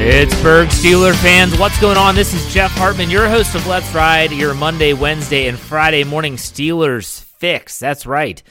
[0.00, 2.14] Pittsburgh Steeler fans, what's going on?
[2.14, 6.36] This is Jeff Hartman, your host of Let's Ride, your Monday, Wednesday, and Friday morning
[6.36, 7.78] Steelers fix.
[7.78, 8.42] That's right.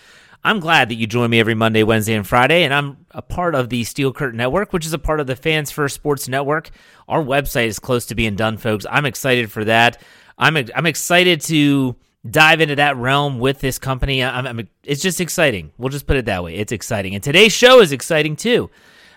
[0.43, 3.55] I'm glad that you join me every Monday, Wednesday, and Friday, and I'm a part
[3.55, 6.69] of the Steel Curtain Network, which is a part of the Fans First Sports Network.
[7.07, 8.85] Our website is close to being done, folks.
[8.87, 9.99] I'm excited for that.
[10.37, 11.95] I'm I'm excited to
[12.29, 14.23] dive into that realm with this company.
[14.23, 15.71] I'm, I'm, it's just exciting.
[15.79, 16.53] We'll just put it that way.
[16.57, 18.69] It's exciting, and today's show is exciting too.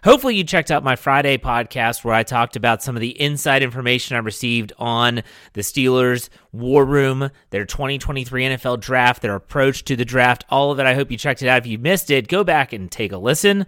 [0.04, 3.62] Hopefully, you checked out my Friday podcast where I talked about some of the inside
[3.62, 5.22] information I received on
[5.52, 10.80] the Steelers' war room, their 2023 NFL draft, their approach to the draft, all of
[10.80, 10.86] it.
[10.86, 11.58] I hope you checked it out.
[11.58, 13.64] If you missed it, go back and take a listen.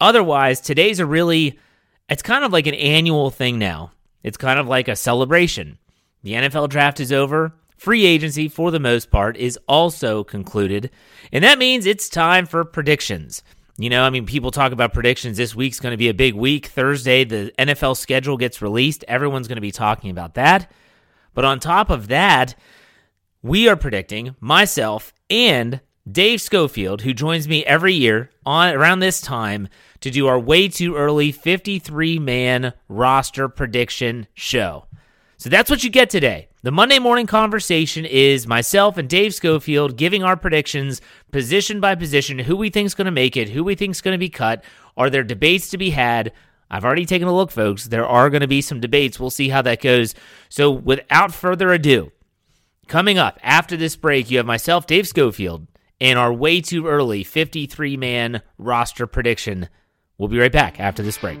[0.00, 1.60] Otherwise, today's a really,
[2.08, 3.92] it's kind of like an annual thing now.
[4.24, 5.78] It's kind of like a celebration.
[6.24, 7.54] The NFL draft is over.
[7.76, 10.90] Free agency, for the most part, is also concluded.
[11.32, 13.44] And that means it's time for predictions.
[13.78, 15.36] You know, I mean, people talk about predictions.
[15.36, 16.66] This week's going to be a big week.
[16.66, 19.04] Thursday, the NFL schedule gets released.
[19.08, 20.70] Everyone's going to be talking about that.
[21.34, 22.54] But on top of that,
[23.42, 29.20] we are predicting myself and Dave Schofield, who joins me every year on around this
[29.20, 29.68] time
[30.00, 34.86] to do our way too early 53 man roster prediction show.
[35.38, 36.48] So that's what you get today.
[36.64, 41.00] The Monday morning conversation is myself and Dave Schofield giving our predictions
[41.32, 44.00] position by position, who we think is going to make it, who we think is
[44.00, 44.62] going to be cut.
[44.96, 46.32] Are there debates to be had?
[46.70, 47.86] I've already taken a look, folks.
[47.86, 49.18] There are going to be some debates.
[49.18, 50.14] We'll see how that goes.
[50.50, 52.12] So, without further ado,
[52.86, 55.66] coming up after this break, you have myself, Dave Schofield,
[56.00, 59.68] and our way too early 53 man roster prediction.
[60.16, 61.40] We'll be right back after this break.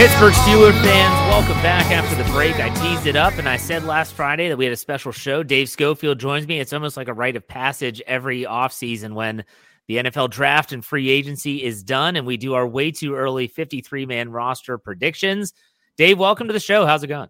[0.00, 2.54] Pittsburgh Steelers fans, welcome back after the break.
[2.54, 5.42] I teased it up and I said last Friday that we had a special show.
[5.42, 6.58] Dave Schofield joins me.
[6.58, 9.44] It's almost like a rite of passage every offseason when
[9.88, 13.46] the NFL draft and free agency is done and we do our way too early
[13.46, 15.52] 53 man roster predictions.
[15.98, 16.86] Dave, welcome to the show.
[16.86, 17.28] How's it going?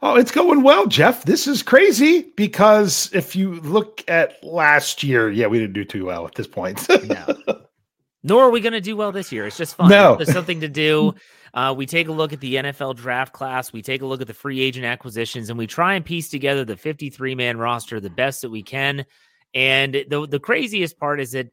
[0.00, 1.24] Oh, it's going well, Jeff.
[1.24, 6.04] This is crazy because if you look at last year, yeah, we didn't do too
[6.04, 6.86] well at this point.
[7.08, 7.34] no.
[8.22, 9.48] Nor are we going to do well this year.
[9.48, 9.88] It's just fun.
[9.88, 10.14] No.
[10.14, 11.16] There's something to do.
[11.52, 14.26] Uh, we take a look at the NFL draft class, we take a look at
[14.26, 18.10] the free agent acquisitions, and we try and piece together the 53 man roster the
[18.10, 19.04] best that we can.
[19.54, 21.48] And the the craziest part is that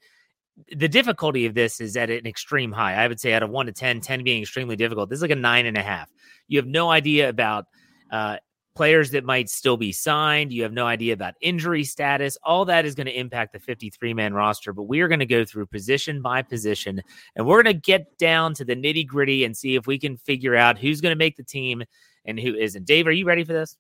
[0.72, 2.96] the difficulty of this is at an extreme high.
[2.96, 5.10] I would say out of one to 10, 10 being extremely difficult.
[5.10, 6.10] This is like a nine and a half.
[6.48, 7.66] You have no idea about
[8.12, 8.38] uh,
[8.78, 10.54] players that might still be signed.
[10.54, 12.38] You have no idea about injury status.
[12.44, 15.26] All that is going to impact the 53 man roster, but we are going to
[15.26, 17.02] go through position by position
[17.36, 20.16] and we're going to get down to the nitty gritty and see if we can
[20.16, 21.84] figure out who's going to make the team
[22.24, 22.86] and who isn't.
[22.86, 23.76] Dave, are you ready for this?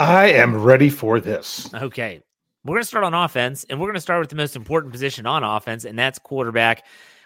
[0.00, 1.72] I am ready for this.
[1.74, 2.22] Okay.
[2.64, 4.92] We're going to start on offense and we're going to start with the most important
[4.92, 6.84] position on offense, and that's quarterback.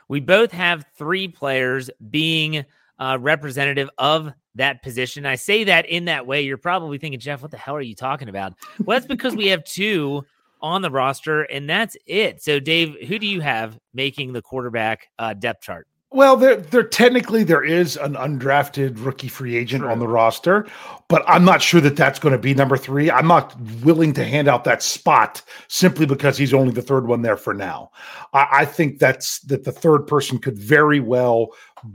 [0.09, 2.65] We both have three players being
[3.01, 5.27] uh, representative of that position.
[5.27, 6.43] I say that in that way.
[6.43, 8.53] You're probably thinking, Jeff, what the hell are you talking about?
[8.85, 10.25] Well, that's because we have two
[10.61, 12.43] on the roster, and that's it.
[12.43, 15.89] So, Dave, who do you have making the quarterback uh, depth chart?
[16.13, 20.67] Well, there, there technically there is an undrafted rookie free agent on the roster,
[21.07, 23.13] but I'm not sure that that's going to be number three.
[23.13, 27.23] I'm not willing to hand out that spot simply because he's only the third one
[27.23, 27.93] there for now.
[28.33, 31.51] I, I think that's that the third person could very well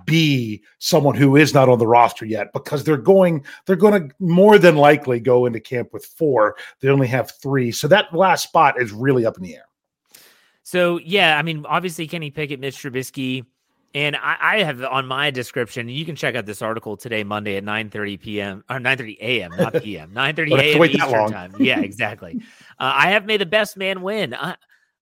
[0.06, 4.16] be someone who is not on the roster yet because they're going they're going to
[4.20, 6.56] more than likely go into camp with four.
[6.80, 9.66] They only have three, so that last spot is really up in the air.
[10.64, 13.46] So yeah, I mean, obviously Kenny Pickett, Mitch Trubisky
[13.96, 17.56] and I, I, have on my description, you can check out this article today, Monday
[17.56, 18.64] at 9 30 p.m.
[18.70, 20.84] or 9 30 a.m., not p.m., 9 30 a.m.
[20.84, 21.56] Eastern time.
[21.58, 22.42] Yeah, exactly.
[22.80, 24.34] uh, I have made the best man win.
[24.34, 24.58] I,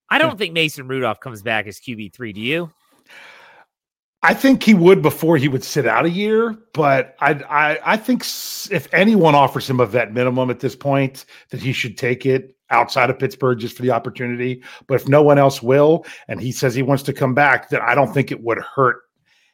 [0.10, 2.36] I don't think Mason Rudolph comes back as QB3.
[2.36, 2.72] Do you?
[4.22, 7.98] I think he would before he would sit out a year, but I, I I
[7.98, 8.22] think
[8.72, 12.53] if anyone offers him a vet minimum at this point, that he should take it
[12.70, 14.64] outside of Pittsburgh just for the opportunity.
[14.88, 17.82] But if no one else will, and he says he wants to come back, then
[17.82, 19.02] I don't think it would hurt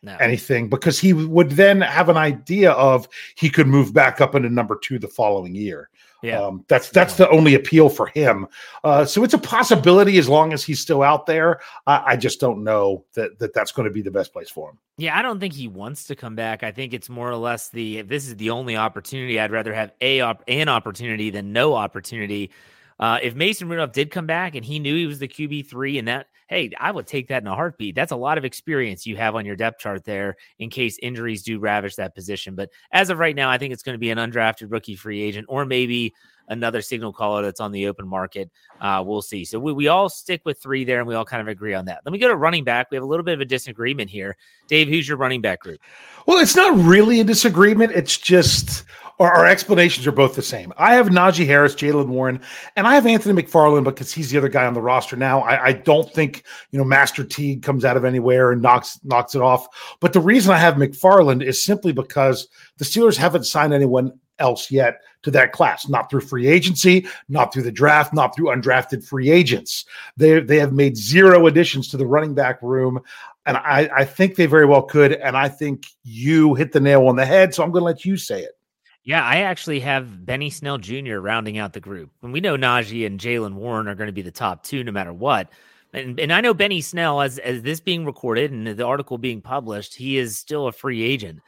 [0.01, 0.15] no.
[0.19, 4.49] anything because he would then have an idea of he could move back up into
[4.49, 5.89] number two the following year.
[6.21, 8.47] Yeah, um, that's that's the only appeal for him.
[8.83, 11.61] Uh, so it's a possibility as long as he's still out there.
[11.87, 14.71] I, I just don't know that, that that's going to be the best place for
[14.71, 14.79] him.
[14.97, 16.61] Yeah, I don't think he wants to come back.
[16.61, 19.93] I think it's more or less the this is the only opportunity, I'd rather have
[20.01, 22.51] a op- an opportunity than no opportunity.
[22.99, 25.97] Uh, if Mason Rudolph did come back and he knew he was the QB three,
[25.97, 27.93] and that hey, I would take that in a heartbeat.
[27.93, 31.43] That's a lot of experience you have on your depth chart there in case injuries
[31.43, 32.55] do ravage that position.
[32.55, 35.21] But as of right now, I think it's going to be an undrafted rookie free
[35.21, 36.11] agent or maybe
[36.47, 38.49] another signal caller that's on the open market.
[38.81, 39.45] Uh, we'll see.
[39.45, 41.85] So we, we all stick with three there and we all kind of agree on
[41.85, 42.01] that.
[42.03, 42.87] Let me go to running back.
[42.89, 44.35] We have a little bit of a disagreement here.
[44.67, 45.79] Dave, who's your running back group?
[46.25, 47.91] Well, it's not really a disagreement.
[47.91, 48.83] It's just
[49.19, 50.73] our, our explanations are both the same.
[50.77, 52.39] I have Najee Harris, Jaylen Warren,
[52.75, 55.41] and I have Anthony McFarland because he's the other guy on the roster now.
[55.41, 59.35] I, I don't think you know Master Teague comes out of anywhere and knocks knocks
[59.35, 59.67] it off.
[59.99, 64.71] But the reason I have McFarland is simply because the Steelers haven't signed anyone else
[64.71, 69.05] yet to that class, not through free agency, not through the draft, not through undrafted
[69.05, 69.85] free agents.
[70.17, 72.99] They they have made zero additions to the running back room.
[73.45, 75.13] And I, I think they very well could.
[75.13, 77.55] And I think you hit the nail on the head.
[77.55, 78.58] So I'm going to let you say it.
[79.03, 81.17] Yeah, I actually have Benny Snell Jr.
[81.17, 82.11] rounding out the group.
[82.21, 84.91] And we know Najee and Jaylen Warren are going to be the top two no
[84.91, 85.51] matter what.
[85.93, 89.41] And, and I know Benny Snell, as, as this being recorded and the article being
[89.41, 91.39] published, he is still a free agent.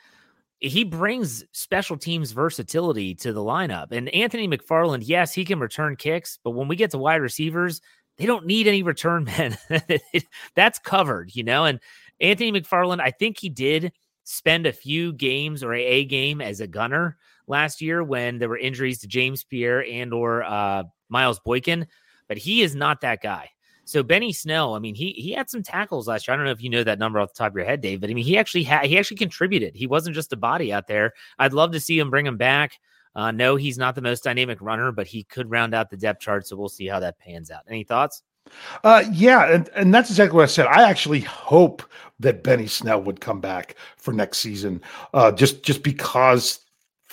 [0.59, 3.91] He brings special teams versatility to the lineup.
[3.91, 7.81] And Anthony McFarland, yes, he can return kicks, but when we get to wide receivers,
[8.17, 9.57] they don't need any return men.
[10.55, 11.65] That's covered, you know?
[11.65, 11.79] And
[12.19, 13.91] Anthony McFarland, I think he did
[14.23, 17.17] spend a few games or a, a game as a gunner
[17.51, 21.85] last year when there were injuries to James Pierre and or uh, Miles Boykin,
[22.27, 23.49] but he is not that guy.
[23.85, 26.33] So Benny Snell, I mean, he he had some tackles last year.
[26.33, 28.01] I don't know if you know that number off the top of your head, Dave,
[28.01, 29.75] but I mean, he actually had he actually contributed.
[29.75, 31.13] He wasn't just a body out there.
[31.37, 32.79] I'd love to see him bring him back.
[33.13, 36.21] Uh, no, he's not the most dynamic runner, but he could round out the depth
[36.21, 36.47] chart.
[36.47, 37.63] So we'll see how that pans out.
[37.67, 38.23] Any thoughts?
[38.83, 40.67] Uh, yeah, and, and that's exactly what I said.
[40.67, 41.83] I actually hope
[42.19, 44.81] that Benny Snell would come back for next season,
[45.13, 46.59] uh, just just because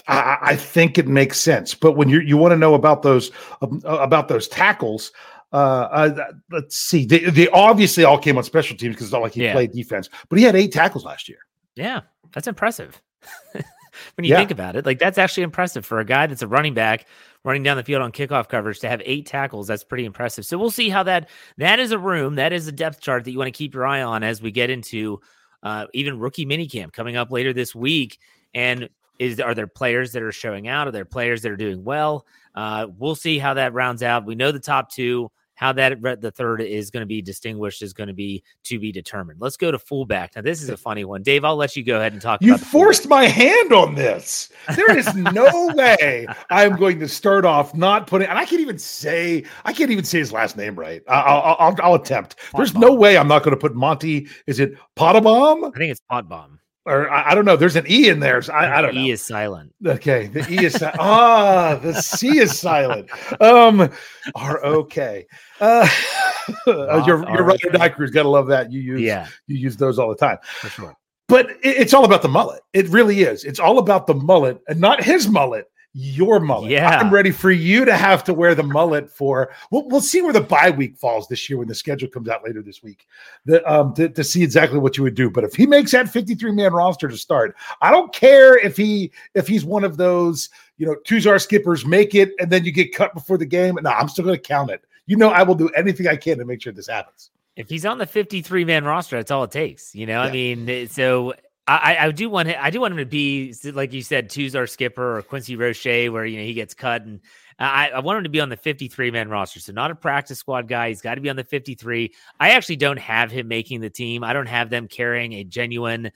[0.07, 1.75] I, I, think it makes sense.
[1.75, 3.31] But when you you want to know about those
[3.63, 5.13] um, uh, about those tackles,
[5.53, 5.57] uh,
[5.91, 7.05] uh, let's see.
[7.07, 9.53] They, they obviously all came on special teams because it's not like he yeah.
[9.53, 11.39] played defense, but he had eight tackles last year.
[11.75, 12.03] Yeah,
[12.33, 13.01] that's impressive.
[13.53, 14.37] when you yeah.
[14.37, 17.07] think about it, like that's actually impressive for a guy that's a running back
[17.45, 19.67] running down the field on kickoff coverage to have eight tackles.
[19.67, 20.45] That's pretty impressive.
[20.45, 23.31] So we'll see how that that is a room that is a depth chart that
[23.31, 25.21] you want to keep your eye on as we get into
[25.63, 28.19] uh, even rookie minicamp coming up later this week.
[28.55, 30.89] And is are there players that are showing out?
[30.89, 32.27] Are there players that are doing well?
[32.55, 34.27] Uh, we'll see how that rounds out.
[34.27, 35.31] We know the top two.
[35.55, 38.93] How that the third is going to be distinguished is going to be to be
[38.93, 39.41] determined.
[39.41, 40.37] Let's go to fullback.
[40.37, 41.25] Now, this is a funny one.
[41.25, 42.41] Dave, I'll let you go ahead and talk.
[42.41, 44.51] You forced my hand on this.
[44.77, 48.79] There is no way I'm going to start off not putting, and I can't even
[48.79, 51.03] say, I can't even say his last name right.
[51.09, 52.37] I'll, I'll, I'll attempt.
[52.55, 54.29] There's no way I'm not going to put Monte.
[54.47, 55.75] Is it Pottebaum?
[55.75, 56.58] I think it's Potbomb
[56.89, 57.57] or I, I, don't know.
[57.57, 58.41] There's an E in there.
[58.43, 59.05] So I, I, don't e know.
[59.07, 59.75] E is silent.
[59.85, 60.27] Okay.
[60.27, 63.11] The E is si- ah, the C is silent.
[63.41, 63.91] Um,
[64.35, 65.27] R O K.
[65.61, 65.89] Uh,
[66.67, 68.73] your your ride or die crews gotta love that.
[68.73, 69.29] You use yeah.
[69.47, 70.39] you use those all the time.
[70.61, 70.97] For sure.
[71.29, 72.63] But it, it's all about the mullet.
[72.73, 73.45] It really is.
[73.45, 75.67] It's all about the mullet and not his mullet
[76.01, 76.71] your mullet.
[76.71, 76.97] Yeah.
[76.97, 80.33] I'm ready for you to have to wear the mullet for we'll, we'll see where
[80.33, 83.09] the bye week falls this year when the schedule comes out later this week
[83.47, 85.29] the, um, to, to see exactly what you would do.
[85.29, 89.11] But if he makes that 53 man roster to start, I don't care if he
[89.35, 92.71] if he's one of those, you know, two Tuzar Skippers make it and then you
[92.71, 93.77] get cut before the game.
[93.83, 94.85] No, I'm still gonna count it.
[95.07, 97.33] You know, I will do anything I can to make sure this happens.
[97.57, 99.97] If he's on the 53 man roster, that's all it takes.
[99.97, 100.29] You know, yeah.
[100.29, 101.35] I mean, so
[101.69, 105.19] I, I do want I do want him to be like you said, Tuzar Skipper
[105.19, 107.21] or Quincy Roche, where you know he gets cut, and
[107.59, 109.61] I, I want him to be on the 53 man roster.
[109.61, 110.89] So not a practice squad guy.
[110.89, 112.15] He's got to be on the 53.
[112.41, 114.25] I actually don't have him making the team.
[114.25, 116.07] I don't have them carrying a genuine.
[116.07, 116.11] Uh,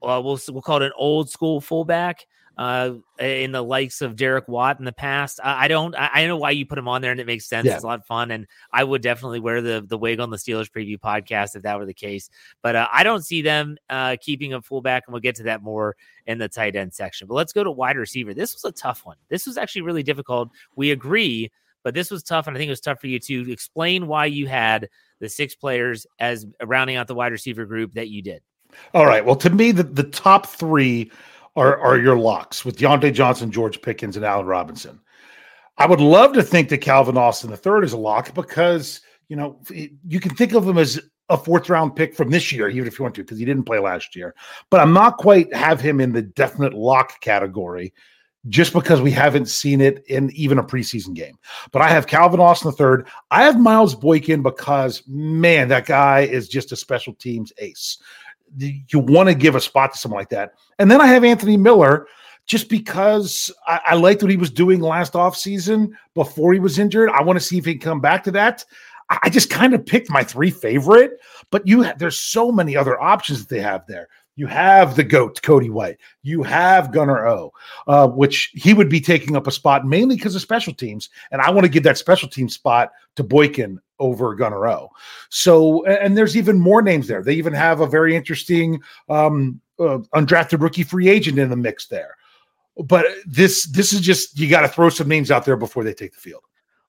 [0.00, 2.26] well, we'll we'll call it an old school fullback
[2.58, 5.40] uh, in the likes of Derek Watt in the past.
[5.42, 5.94] I, I don't.
[5.94, 7.66] I, I, know why you put him on there, and it makes sense.
[7.66, 7.74] Yeah.
[7.74, 10.36] It's a lot of fun, and I would definitely wear the the wig on the
[10.36, 12.28] Steelers preview podcast if that were the case.
[12.62, 15.62] But uh, I don't see them uh, keeping a fullback, and we'll get to that
[15.62, 17.26] more in the tight end section.
[17.26, 18.34] But let's go to wide receiver.
[18.34, 19.16] This was a tough one.
[19.28, 20.50] This was actually really difficult.
[20.76, 21.50] We agree,
[21.82, 24.26] but this was tough, and I think it was tough for you to explain why
[24.26, 24.88] you had
[25.20, 28.42] the six players as rounding out the wide receiver group that you did.
[28.94, 29.24] All right.
[29.24, 31.10] Well, to me, the, the top three
[31.56, 35.00] are, are your locks with Diontae Johnson, George Pickens, and Allen Robinson.
[35.78, 39.60] I would love to think that Calvin Austin III is a lock because, you know,
[39.70, 42.98] you can think of him as a fourth round pick from this year, even if
[42.98, 44.34] you want to, because he didn't play last year.
[44.70, 47.92] But I'm not quite have him in the definite lock category
[48.48, 51.38] just because we haven't seen it in even a preseason game.
[51.70, 53.04] But I have Calvin Austin III.
[53.30, 57.98] I have Miles Boykin because, man, that guy is just a special teams ace
[58.56, 60.54] you want to give a spot to someone like that.
[60.78, 62.06] And then I have Anthony Miller
[62.46, 67.10] just because I, I liked what he was doing last offseason before he was injured.
[67.10, 68.64] I want to see if he can come back to that.
[69.22, 71.18] I just kind of picked my three favorite,
[71.50, 74.08] but you there's so many other options that they have there.
[74.34, 75.98] You have the goat Cody White.
[76.22, 77.52] You have Gunner O,
[77.86, 81.42] uh, which he would be taking up a spot mainly because of special teams, and
[81.42, 84.90] I want to give that special team spot to Boykin over Gunner O.
[85.28, 87.22] So, and there's even more names there.
[87.22, 91.86] They even have a very interesting um, uh, undrafted rookie free agent in the mix
[91.88, 92.16] there.
[92.78, 95.92] But this this is just you got to throw some names out there before they
[95.92, 96.42] take the field.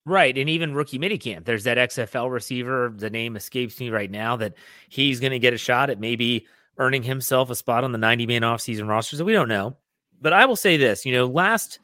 [0.05, 0.37] Right.
[0.37, 2.93] And even rookie minicamp, there's that XFL receiver.
[2.95, 4.53] The name escapes me right now that
[4.89, 6.45] he's going to get a shot at maybe
[6.77, 9.15] earning himself a spot on the 90 man offseason roster.
[9.15, 9.77] So we don't know.
[10.21, 11.79] But I will say this you know, last,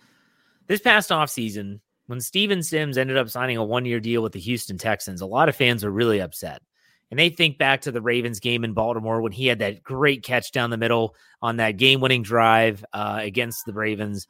[0.68, 4.40] this past offseason, when Steven Sims ended up signing a one year deal with the
[4.40, 6.62] Houston Texans, a lot of fans were really upset.
[7.12, 10.24] And they think back to the Ravens game in Baltimore when he had that great
[10.24, 14.28] catch down the middle on that game winning drive uh, against the Ravens.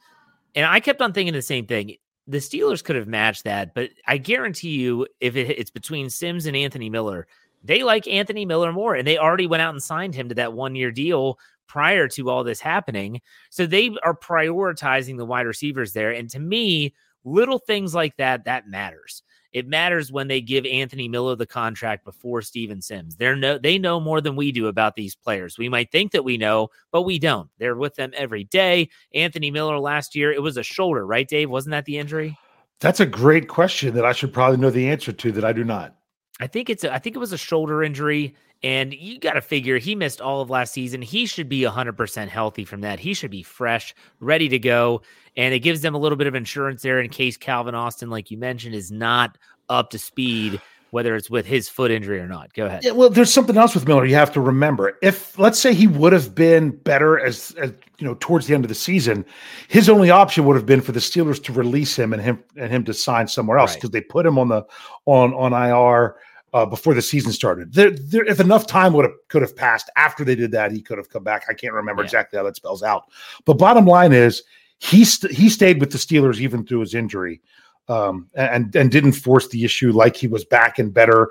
[0.54, 1.96] And I kept on thinking the same thing.
[2.26, 6.46] The Steelers could have matched that, but I guarantee you, if it, it's between Sims
[6.46, 7.26] and Anthony Miller,
[7.62, 8.94] they like Anthony Miller more.
[8.94, 12.30] And they already went out and signed him to that one year deal prior to
[12.30, 13.20] all this happening.
[13.50, 16.10] So they are prioritizing the wide receivers there.
[16.10, 19.22] And to me, Little things like that, that matters.
[19.52, 23.16] It matters when they give Anthony Miller the contract before Steven Sims.
[23.16, 25.58] They're no, they know more than we do about these players.
[25.58, 27.50] We might think that we know, but we don't.
[27.58, 28.88] They're with them every day.
[29.12, 31.50] Anthony Miller last year, it was a shoulder, right, Dave?
[31.50, 32.38] Wasn't that the injury?
[32.78, 35.64] That's a great question that I should probably know the answer to that I do
[35.64, 35.96] not.
[36.40, 38.34] I think it's a, I think it was a shoulder injury.
[38.62, 41.00] And you got to figure he missed all of last season.
[41.00, 43.00] He should be 100% healthy from that.
[43.00, 45.00] He should be fresh, ready to go.
[45.36, 48.30] And it gives them a little bit of insurance there in case Calvin Austin, like
[48.30, 49.38] you mentioned, is not
[49.70, 52.52] up to speed, whether it's with his foot injury or not.
[52.52, 52.84] Go ahead.
[52.84, 54.98] Yeah, well, there's something else with Miller you have to remember.
[55.00, 58.64] If, let's say, he would have been better as, as you know, towards the end
[58.64, 59.24] of the season,
[59.68, 62.70] his only option would have been for the Steelers to release him and him and
[62.70, 63.92] him to sign somewhere else because right.
[63.94, 64.66] they put him on the
[65.06, 66.16] on on IR
[66.52, 67.72] uh, before the season started.
[67.72, 70.82] There, there, if enough time would have could have passed after they did that, he
[70.82, 71.44] could have come back.
[71.48, 72.06] I can't remember yeah.
[72.06, 73.04] exactly how that spells out.
[73.44, 74.42] But bottom line is
[74.78, 77.40] he st- he stayed with the Steelers even through his injury,
[77.88, 81.30] um, and and didn't force the issue like he was back and better.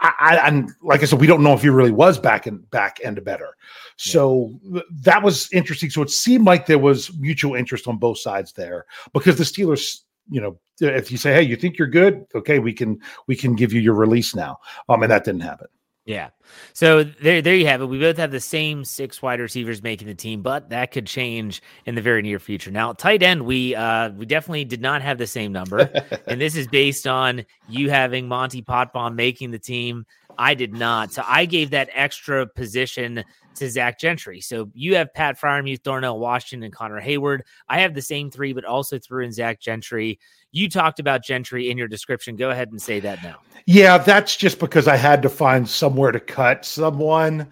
[0.00, 2.68] I, I, and like I said, we don't know if he really was back and
[2.70, 3.56] back and better.
[3.96, 4.82] So yeah.
[5.02, 5.88] that was interesting.
[5.88, 10.00] So it seemed like there was mutual interest on both sides there because the Steelers
[10.30, 13.54] you know if you say hey you think you're good okay we can we can
[13.54, 15.68] give you your release now um and that didn't happen
[16.06, 16.30] yeah.
[16.74, 17.86] So there, there you have it.
[17.86, 21.62] We both have the same six wide receivers making the team, but that could change
[21.86, 22.70] in the very near future.
[22.70, 25.90] Now, tight end, we uh, we definitely did not have the same number,
[26.26, 30.04] and this is based on you having Monte Potbomb making the team.
[30.38, 33.24] I did not, so I gave that extra position
[33.56, 34.40] to Zach Gentry.
[34.40, 37.40] So you have Pat Freiermuth, Darnell Washington, and Connor Heyward.
[37.68, 40.18] I have the same three, but also threw in Zach Gentry.
[40.52, 42.36] You talked about Gentry in your description.
[42.36, 43.36] Go ahead and say that now.
[43.66, 47.48] Yeah, that's just because I had to find somewhere to cut someone.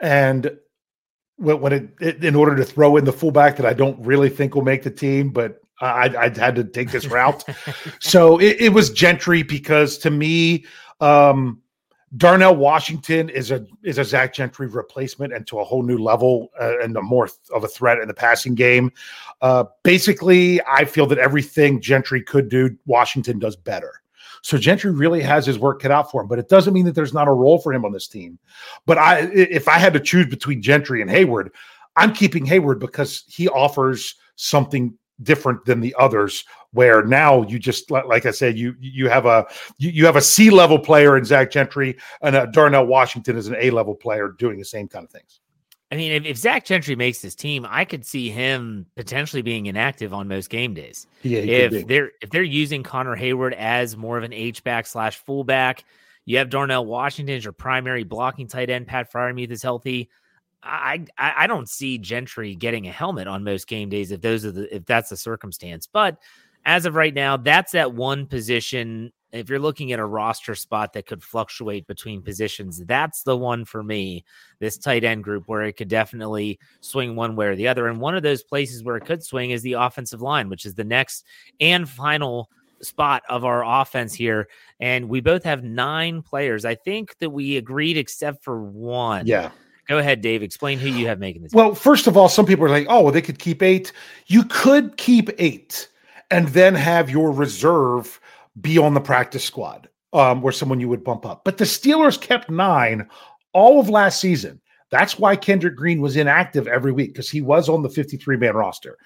[0.00, 0.50] And
[1.38, 4.54] when it, it in order to throw in the fullback that I don't really think
[4.54, 7.44] will make the team, but I, I had to take this route.
[8.00, 10.64] so it, it was Gentry because to me,
[11.00, 11.60] um,
[12.16, 16.50] Darnell Washington is a is a Zach Gentry replacement and to a whole new level
[16.60, 18.92] uh, and a more of a threat in the passing game.
[19.42, 24.02] Uh, basically, I feel that everything Gentry could do, Washington does better.
[24.42, 26.94] So Gentry really has his work cut out for him, but it doesn't mean that
[26.94, 28.38] there's not a role for him on this team.
[28.86, 31.48] But I, if I had to choose between Gentry and Heyward,
[31.96, 37.90] I'm keeping Heyward because he offers something different than the others where now you just
[37.90, 39.46] like I said you you have a
[39.78, 43.56] you, have a C level player in Zach Gentry and a Darnell Washington is an
[43.58, 45.40] A level player doing the same kind of things.
[45.90, 49.66] I mean, if, if Zach Gentry makes this team, I could see him potentially being
[49.66, 51.06] inactive on most game days.
[51.22, 55.16] Yeah, if they're if they're using Connor Heyward as more of an H back slash
[55.16, 55.84] fullback,
[56.24, 58.88] you have Darnell Washington as your primary blocking tight end.
[58.88, 60.10] Pat Freiermuth is healthy.
[60.66, 64.52] I, I don't see Gentry getting a helmet on most game days if those are
[64.52, 65.86] the if that's the circumstance.
[65.86, 66.18] But
[66.64, 70.92] as of right now, that's that one position if you're looking at a roster spot
[70.92, 74.24] that could fluctuate between positions, that's the one for me,
[74.60, 77.88] this tight end group where it could definitely swing one way or the other.
[77.88, 80.74] And one of those places where it could swing is the offensive line, which is
[80.74, 81.24] the next
[81.60, 84.48] and final spot of our offense here.
[84.80, 86.64] And we both have nine players.
[86.64, 89.26] I think that we agreed except for one.
[89.26, 89.50] Yeah.
[89.88, 90.42] Go ahead, Dave.
[90.42, 91.52] Explain who you have making this.
[91.52, 93.92] Well, first of all, some people are like, oh, well, they could keep eight.
[94.26, 95.88] You could keep eight
[96.30, 98.20] and then have your reserve
[98.60, 101.44] be on the practice squad um, or someone you would bump up.
[101.44, 103.08] But the Steelers kept nine
[103.52, 104.60] all of last season.
[104.90, 108.54] That's why Kendrick Green was inactive every week because he was on the 53 man
[108.54, 108.96] roster.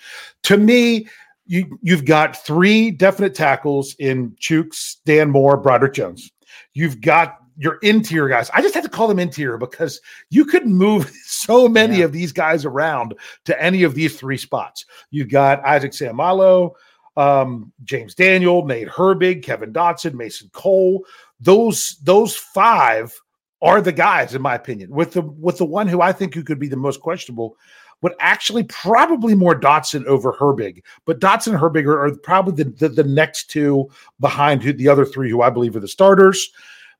[0.45, 1.09] To me,
[1.47, 6.31] you, you've got three definite tackles in Chuks, Dan Moore, Broderick Jones.
[6.75, 8.49] You've got your interior guys.
[8.55, 10.01] I just have to call them interior because
[10.31, 12.07] you could move so many yeah.
[12.07, 13.15] of these guys around
[13.45, 14.87] to any of these three spots.
[15.11, 16.73] You've got Isaac Seumalo,
[17.19, 21.05] um, James Daniel, Nate Herbig, Kevin Dotson, Mason Cole.
[21.39, 23.15] Those those five
[23.61, 24.89] are the guys, in my opinion.
[24.89, 27.59] With the with the one who I think who could be the most questionable,
[28.01, 30.83] would actually probably more Dotson over Herbig.
[31.05, 34.89] But Dotson and Herbig are, are probably the, the, the next two behind who, the
[34.89, 36.51] other three who I believe are the starters.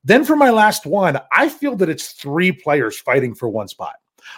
[0.03, 3.95] Then for my last one, I feel that it's three players fighting for one spot.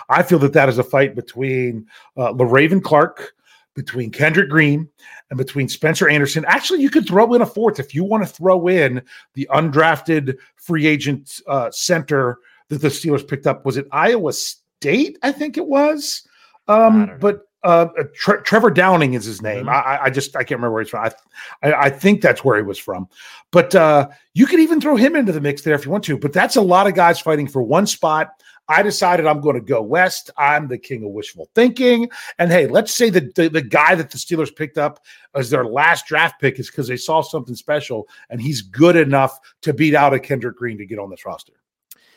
[0.10, 3.34] I feel that that is a fight between uh, Le'Raven Clark,
[3.76, 4.88] between Kendrick Green
[5.30, 6.46] and between Spencer Anderson.
[6.48, 9.02] Actually, you could throw in a fourth if you want to throw in
[9.34, 12.38] the undrafted free agent uh, center
[12.70, 13.66] that the Steelers picked up.
[13.66, 15.18] Was it Iowa State?
[15.22, 16.28] I think it was.
[16.68, 19.66] Um, but uh, uh, Tre- Trevor Downing is his name.
[19.66, 19.70] Mm-hmm.
[19.70, 21.06] I, I, just I can't remember where he's from.
[21.06, 23.08] I, I, I think that's where he was from.
[23.52, 26.18] But uh, you could even throw him into the mix there if you want to.
[26.18, 28.32] But that's a lot of guys fighting for one spot.
[28.70, 30.30] I decided I'm going to go west.
[30.38, 32.10] I'm the king of wishful thinking.
[32.40, 35.04] And hey, let's say that the, the guy that the Steelers picked up
[35.36, 39.38] as their last draft pick is because they saw something special and he's good enough
[39.62, 41.54] to beat out a Kendrick Green to get on this roster.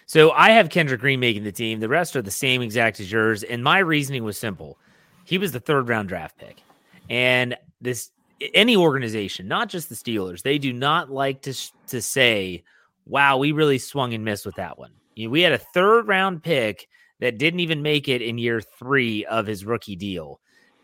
[0.06, 1.80] So I have Kendrick Green making the team.
[1.80, 3.42] The rest are the same exact as yours.
[3.42, 4.78] And my reasoning was simple.
[5.26, 6.62] He was the third round draft pick.
[7.10, 8.10] And this
[8.54, 11.54] any organization, not just the Steelers, they do not like to
[11.88, 12.64] to say,
[13.06, 16.06] "Wow, we really swung and missed with that one." You know, we had a third
[16.06, 16.88] round pick
[17.20, 20.40] that didn't even make it in year three of his rookie deal.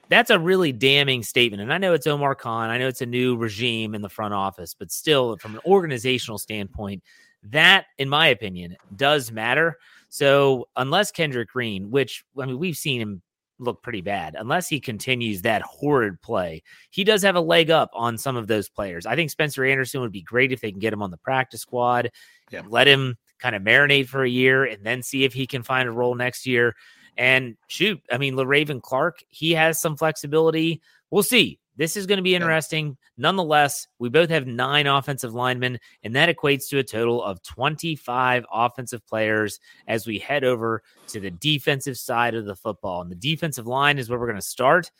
[0.08, 1.62] That's a really damning statement.
[1.62, 2.70] And I know it's Omar Khan.
[2.70, 6.38] I know it's a new regime in the front office, but still, from an organizational
[6.38, 7.02] standpoint,
[7.44, 9.78] that, in my opinion, does matter.
[10.08, 13.22] So, unless Kendrick Green, which I mean, we've seen him
[13.62, 17.90] look pretty bad, unless he continues that horrid play, he does have a leg up
[17.94, 19.06] on some of those players.
[19.06, 21.60] I think Spencer Anderson would be great if they can get him on the practice
[21.60, 22.10] squad,
[22.50, 22.62] yeah.
[22.68, 25.88] let him kind of marinate for a year and then see if he can find
[25.88, 26.74] a role next year.
[27.16, 30.80] And shoot, I mean, Le'Raven Clark, he has some flexibility.
[31.10, 31.58] We'll see.
[31.76, 32.96] This is going to be interesting.
[33.16, 38.44] Nonetheless, we both have nine offensive linemen, and that equates to a total of 25
[38.52, 39.58] offensive players
[39.88, 43.00] as we head over to the defensive side of the football.
[43.00, 44.90] And the defensive line is where we're going to start.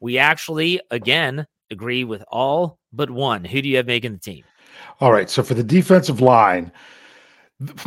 [0.00, 3.44] We actually, again, agree with all but one.
[3.44, 4.44] Who do you have making the team?
[5.00, 5.30] All right.
[5.30, 6.72] So for the defensive line,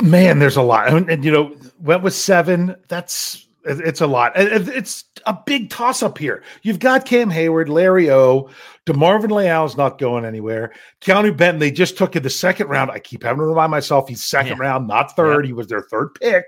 [0.01, 0.87] man, there's a lot.
[0.87, 2.75] And, and, you know, went with seven.
[2.87, 4.33] That's it's a lot.
[4.35, 6.43] It's a big toss up here.
[6.63, 8.49] You've got Cam Heyward, Larry O,
[8.85, 10.73] DeMarvin Leal is not going anywhere.
[11.01, 12.91] Keanu Benton, they just took in the second round.
[12.91, 14.63] I keep having to remind myself he's second yeah.
[14.63, 15.45] round, not third.
[15.45, 15.47] Yeah.
[15.47, 16.45] He was their third pick.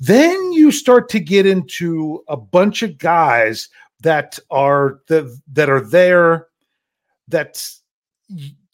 [0.00, 3.68] Then you start to get into a bunch of guys
[4.00, 6.48] that are the that are there
[7.28, 7.64] that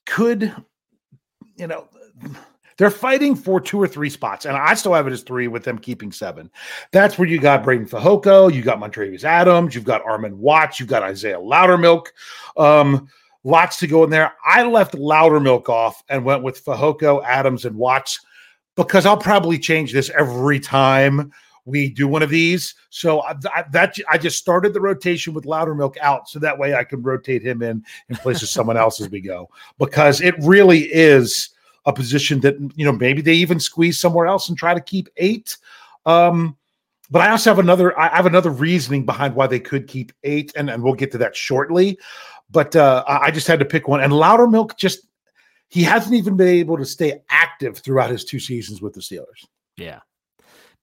[0.07, 0.55] could,
[1.57, 1.89] you know
[2.79, 5.65] they're fighting for two or three spots, and I still have it as three with
[5.65, 6.51] them keeping seven.
[6.93, 10.89] That's where you got Breiden Fehoko, you got Montravius Adams, you've got Armon Watts, you've
[10.89, 12.07] got Isaiah Loudermilk.
[12.57, 13.09] Um,
[13.45, 14.33] lots to go in there.
[14.47, 18.21] I left Loudermilk off and went with Fehoko, Adams, and Watts
[18.77, 21.33] because I'll probably change this every time
[21.65, 22.77] we do one of these.
[22.91, 26.75] So I, I, that I just started the rotation with Loudermilk out, so that way
[26.75, 30.35] I can rotate him in in place of someone else as we go, because it
[30.39, 31.51] really is
[31.89, 35.09] a position that you know maybe they even squeeze somewhere else and try to keep
[35.17, 35.57] eight.
[36.07, 36.57] Um,
[37.11, 40.53] but I also have another I have another reasoning behind why they could keep eight,
[40.55, 41.99] and, and we'll get to that shortly.
[42.51, 45.07] But uh, I just had to pick one, and Loudermilk just
[45.69, 49.47] he hasn't even been able to stay active throughout his two seasons with the Steelers.
[49.77, 50.01] Yeah.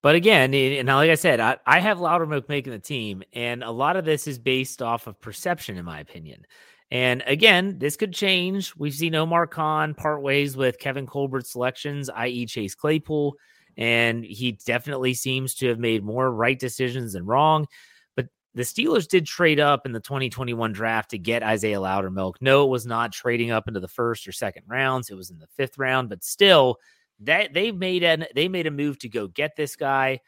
[0.02, 3.72] But again, and like I said, I, I have Loudermilk making the team, and a
[3.72, 6.46] lot of this is based off of perception, in my opinion.
[6.92, 8.74] And again, this could change.
[8.78, 13.36] We've seen Omar Khan part ways with Kevin Colbert's selections, i.e., Chase Claypool,
[13.78, 17.68] and he definitely seems to have made more right decisions than wrong.
[18.16, 22.36] But the Steelers did trade up in the 2021 draft to get Isaiah Loudermilk.
[22.40, 25.40] No, it was not trading up into the first or second rounds; it was in
[25.40, 26.10] the fifth round.
[26.10, 26.78] But still,
[27.22, 30.20] that they made an they made a move to go get this guy.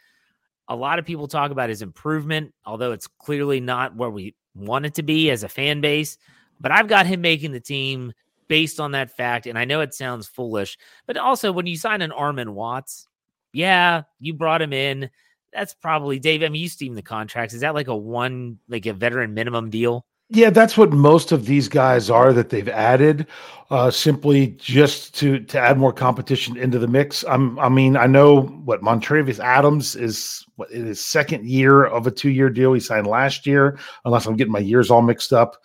[0.68, 4.86] A lot of people talk about his improvement, although it's clearly not where we want
[4.86, 6.18] it to be as a fan base.
[6.60, 8.14] But I've got him making the team
[8.48, 9.46] based on that fact.
[9.46, 13.08] And I know it sounds foolish, but also when you sign an Armon Watts,
[13.54, 15.10] yeah, you brought him in.
[15.54, 16.44] That's probably Dave.
[16.44, 17.54] I mean, you steam the contracts.
[17.54, 20.06] Is that like a one, like a veteran minimum deal?
[20.30, 23.28] Yeah, that's what most of these guys are that they've added,
[23.70, 27.24] uh, simply just to to add more competition into the mix.
[27.30, 30.46] I'm, I mean, I know what Montravius Adams is.
[30.58, 34.26] What in his second year of a two year deal he signed last year, unless
[34.26, 35.64] I'm getting my years all mixed up.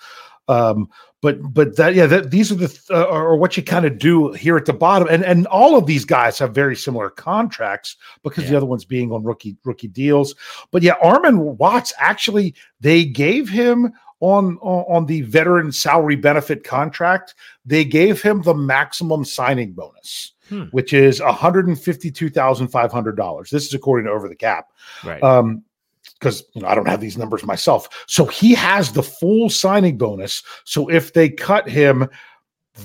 [0.48, 0.88] Um,
[1.20, 4.32] but but that yeah, that these are the uh, or what you kind of do
[4.32, 8.44] here at the bottom, and and all of these guys have very similar contracts because
[8.44, 8.50] yeah.
[8.50, 10.34] the other ones being on rookie rookie deals.
[10.72, 17.34] But yeah, Armon Watts actually they gave him on on the veteran salary benefit contract,
[17.66, 20.62] they gave him the maximum signing bonus, hmm.
[20.70, 23.50] which is one hundred and fifty two thousand five hundred dollars.
[23.50, 24.68] This is according to Over the Cap,
[25.04, 25.22] right?
[25.22, 25.64] Um,
[26.22, 27.88] because you know I don't have these numbers myself.
[28.06, 30.44] So he has the full signing bonus.
[30.64, 32.08] So if they cut him,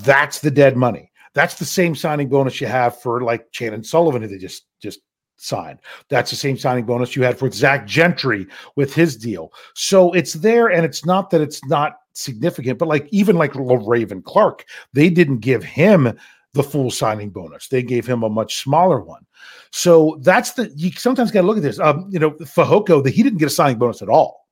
[0.01, 1.11] that's the dead money.
[1.33, 5.01] That's the same signing bonus you have for like Shannon Sullivan, who they just just
[5.35, 5.79] signed.
[6.09, 9.53] That's the same signing bonus you had for Zach Gentry with his deal.
[9.75, 14.23] So it's there, and it's not that it's not significant, but like even like Raven
[14.23, 16.17] Clark, they didn't give him
[16.53, 17.67] the full signing bonus.
[17.67, 19.25] They gave him a much smaller one.
[19.71, 21.79] So that's the you sometimes got to look at this.
[21.79, 24.47] Um, you know, Fehoko, that he didn't get a signing bonus at all.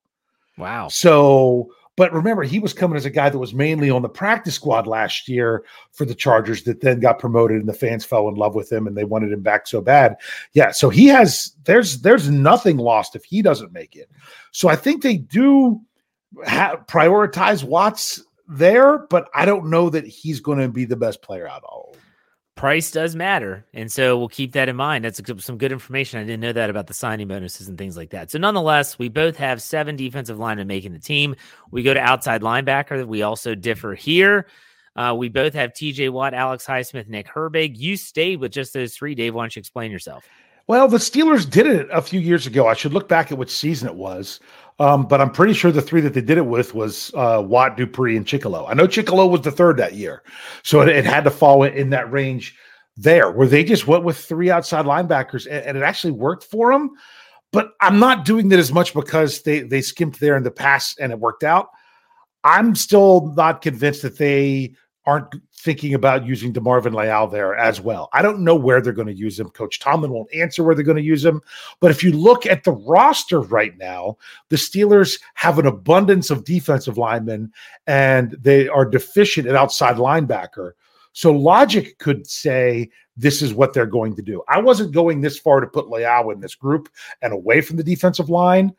[0.58, 0.88] Wow.
[0.88, 4.56] So but remember, he was coming as a guy that was mainly on the practice
[4.56, 8.36] squad last year for the Chargers that then got promoted and the fans fell in
[8.36, 10.18] love with him and they wanted him back so bad.
[10.54, 14.12] Yeah, so he has there's there's nothing lost if he doesn't make it.
[14.52, 15.82] So I think they do
[16.46, 21.22] ha- prioritize Watts there, but I don't know that he's going to be the best
[21.22, 21.96] player out of all
[22.56, 23.66] price does matter.
[23.74, 25.06] And so we'll keep that in mind.
[25.06, 26.20] That's some good information.
[26.20, 28.32] I didn't know that about the signing bonuses and things like that.
[28.32, 31.36] So, nonetheless, we both have seven defensive linemen making the team.
[31.70, 33.06] We go to outside linebacker.
[33.06, 34.48] We also differ here.
[34.96, 37.78] Uh, we both have TJ Watt, Alex Highsmith, Nick Herbig.
[37.78, 39.14] You stayed with just those three.
[39.14, 40.26] Dave, why don't you explain yourself?
[40.68, 42.68] Well, the Steelers did it a few years ago.
[42.68, 44.40] I should look back at which season it was.
[44.78, 47.78] Um, but I'm pretty sure the three that they did it with was uh, Watt,
[47.78, 48.66] Dupree, and Chickillo.
[48.68, 50.22] I know Chickillo was the third that year,
[50.64, 52.56] so it, it had to fall in that range
[52.98, 56.72] there, where they just went with three outside linebackers, and, and, it actually worked for
[56.72, 56.92] them.
[57.54, 61.00] But I'm not doing that as much because they they skimped there in the past
[61.00, 61.70] and it worked out.
[62.44, 65.34] I'm still not convinced that they aren't
[65.66, 68.08] thinking about using DeMarvin Leal there as well.
[68.14, 69.50] I don't know where they're going to use him.
[69.50, 71.42] Coach Tomlin won't answer where they're going to use him.
[71.80, 74.18] But if you look at the roster right now,
[74.50, 77.52] the Steelers have an abundance of defensive linemen
[77.88, 80.74] and they are deficient at outside linebacker.
[81.14, 84.44] So logic could say this is what they're going to do.
[84.48, 86.90] I wasn't going this far to put Leal in this group
[87.24, 88.76] and away from the defensive line.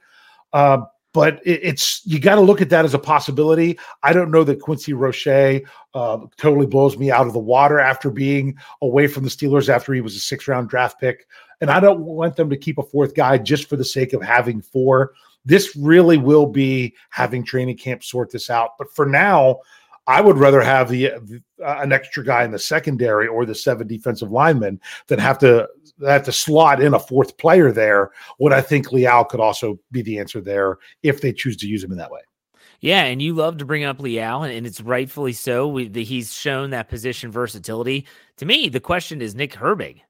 [0.52, 0.82] Uh,
[1.16, 3.78] but it, it's you got to look at that as a possibility.
[4.02, 8.10] I don't know that Quincy Roche uh, totally blows me out of the water after
[8.10, 11.26] being away from the Steelers after he was a six round draft pick.
[11.62, 14.22] And I don't want them to keep a fourth guy just for the sake of
[14.22, 15.14] having four.
[15.46, 18.72] This really will be having training camp sort this out.
[18.76, 19.60] But for now,
[20.06, 21.18] I would rather have the uh,
[21.58, 25.68] an extra guy in the secondary or the seven defensive linemen than have to
[26.06, 28.12] have to slot in a fourth player there.
[28.38, 31.82] What I think Leal could also be the answer there if they choose to use
[31.82, 32.20] him in that way.
[32.80, 35.66] Yeah, and you love to bring up Leal, and it's rightfully so.
[35.66, 38.06] We, the, he's shown that position versatility.
[38.36, 40.00] To me, the question is Nick Herbig,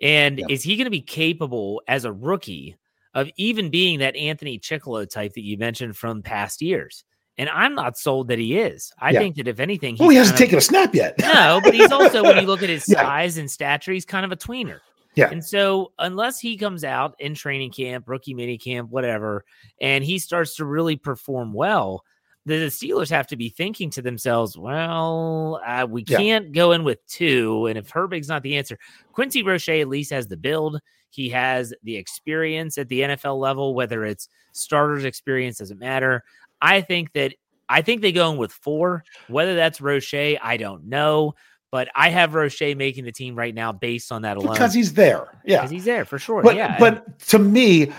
[0.00, 0.46] and yeah.
[0.48, 2.76] is he going to be capable as a rookie
[3.12, 7.04] of even being that Anthony Chickillo type that you mentioned from past years?
[7.38, 8.92] And I'm not sold that he is.
[8.98, 9.18] I yeah.
[9.18, 11.16] think that if anything, well, he hasn't of, taken a snap yet.
[11.20, 13.02] no, but he's also when you look at his yeah.
[13.02, 14.80] size and stature, he's kind of a tweener.
[15.16, 15.30] Yeah.
[15.30, 19.44] And so unless he comes out in training camp, rookie mini camp, whatever,
[19.80, 22.04] and he starts to really perform well,
[22.44, 26.18] the Steelers have to be thinking to themselves, well, uh, we Yeah.
[26.18, 27.66] can't go in with two.
[27.66, 28.78] And if Herbig's not the answer,
[29.12, 30.80] Quincy Roche at least has the build.
[31.10, 36.22] He has the experience at the NFL level, whether it's starters experience, doesn't matter.
[36.60, 37.34] I think that
[37.68, 39.04] I think they go in with four.
[39.28, 41.34] Whether that's Roche, I don't know.
[41.72, 44.52] But I have Roche making the team right now based on that alone.
[44.52, 45.26] because he's there.
[45.44, 45.58] Yeah.
[45.58, 46.42] Because he's there for sure.
[46.42, 46.78] But yeah.
[46.78, 47.92] but to me,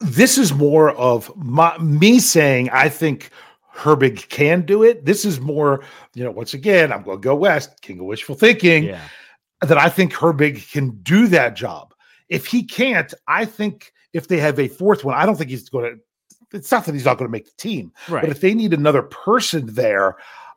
[0.00, 3.30] this is more of my me saying I think
[3.76, 5.04] Herbig can do it.
[5.04, 8.34] This is more, you know, once again, I'm going to go west, king of wishful
[8.34, 8.84] thinking.
[8.84, 9.00] yeah.
[9.62, 11.94] that I think Herbig can do that job.
[12.28, 15.68] If he can't, I think if they have a fourth one, I don't think he's
[15.68, 16.00] going to.
[16.52, 18.22] It's not that he's not going to make the team, Right.
[18.22, 20.16] but if they need another person there,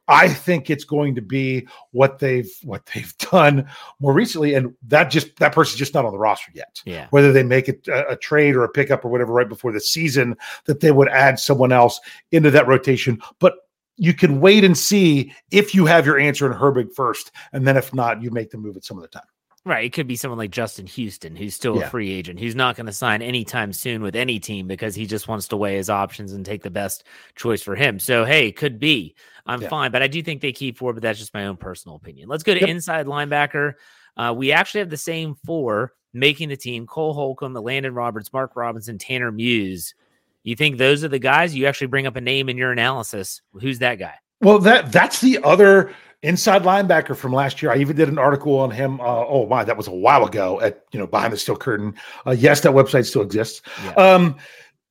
[0.09, 3.67] I think it's going to be what they've what they've done
[3.99, 6.81] more recently, and that just that person's just not on the roster yet.
[6.85, 7.07] yeah.
[7.11, 9.79] Whether they make it a, a trade or a pickup or whatever right before the
[9.79, 11.99] season, that they would add someone else
[12.31, 13.55] into that rotation, but.
[13.95, 17.77] You can wait and see if you have your answer in Herbig first, and then
[17.77, 19.21] if not, you make the move at some other time.
[19.65, 19.85] Right.
[19.85, 21.85] It could be someone like Justin Houston, who's still Yeah.
[21.85, 25.05] a free agent, who's not going to sign anytime soon with any team because he
[25.05, 27.97] just wants to weigh his options and take the best choice for him.
[27.97, 29.15] So, hey, could be.
[29.45, 29.69] I'm Yeah.
[29.69, 29.91] fine.
[29.91, 32.27] But I do think they keep four, but that's just my own personal opinion.
[32.27, 32.69] Let's go to Yep.
[32.69, 33.75] inside linebacker.
[34.17, 38.55] Uh, we actually have the same four making the team Cole Holcomb, Elandon Roberts, Mark
[38.55, 39.95] Robinson, Tanner Muse.
[40.43, 41.55] You think those are the guys?
[41.55, 43.41] You actually bring up a name in your analysis.
[43.53, 44.15] Who's that guy?
[44.41, 47.71] Well, that that's the other inside linebacker from last year.
[47.71, 48.99] I even did an article on him.
[48.99, 50.59] Uh, oh my, that was a while ago.
[50.61, 51.93] At you know, behind the steel curtain.
[52.25, 53.61] Uh, yes, that website still exists.
[53.83, 53.91] Yeah.
[53.91, 54.35] Um,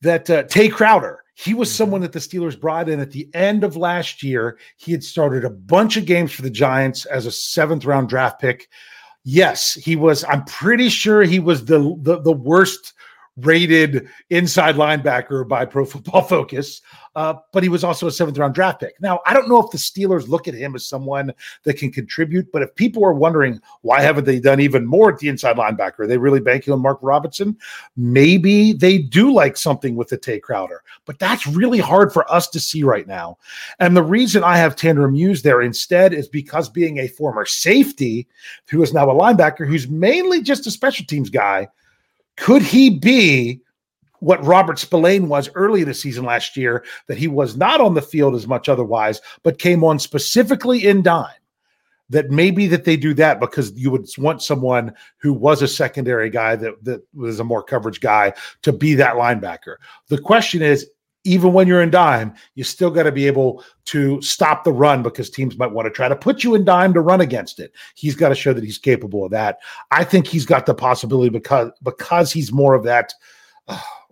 [0.03, 1.19] that uh, Tae Crowder.
[1.35, 1.77] He was Mhm.
[1.77, 4.59] someone that the Steelers brought in at the end of last year.
[4.77, 8.39] He had started a bunch of games for the Giants as a seventh round draft
[8.41, 8.69] pick.
[9.25, 10.25] Yes, he was.
[10.25, 12.93] I'm pretty sure he was the the, the worst
[13.37, 16.83] rated inside linebacker by Pro Football Focus.
[17.15, 18.95] Uh, but he was also a seventh round draft pick.
[19.01, 21.33] Now, I don't know if the Steelers look at him as someone
[21.65, 25.19] that can contribute, but if people are wondering why haven't they done even more at
[25.19, 27.57] the inside linebacker, are they really banking on Mark Robinson?
[27.97, 32.49] Maybe they do like something with the Tae Crowder, but that's really hard for us
[32.49, 33.37] to see right now.
[33.79, 38.27] And the reason I have Tanner Muse there instead is because being a former safety
[38.71, 41.69] who is now a linebacker who's mainly just a special teams guy,
[42.43, 43.61] could he be
[44.19, 47.95] what Robert Spillane was early in the season last year, that he was not on
[47.95, 51.29] the field as much otherwise, but came on specifically in dime.
[52.11, 56.31] That maybe that they do that because you would want someone who was a secondary
[56.31, 59.77] guy that, that was a more coverage guy to be that linebacker.
[60.09, 60.91] The question is,
[61.25, 65.03] even when you're in dime, you still got to be able to stop the run
[65.03, 67.73] because teams might want to try to put you in dime to run against it.
[67.95, 69.59] He's got to show that he's capable of that.
[69.91, 73.15] I think he's got the possibility because because he's more of that.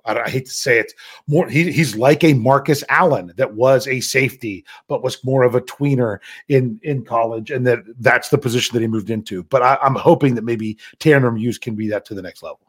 [0.07, 0.95] I, I hate to say it.
[1.27, 5.55] More, he, he's like a Marcus Allen that was a safety, but was more of
[5.55, 6.19] a tweener
[6.49, 9.43] in in college, and that that's the position that he moved into.
[9.45, 12.61] But I, I'm hoping that maybe Tanner Muse can be that to the next level.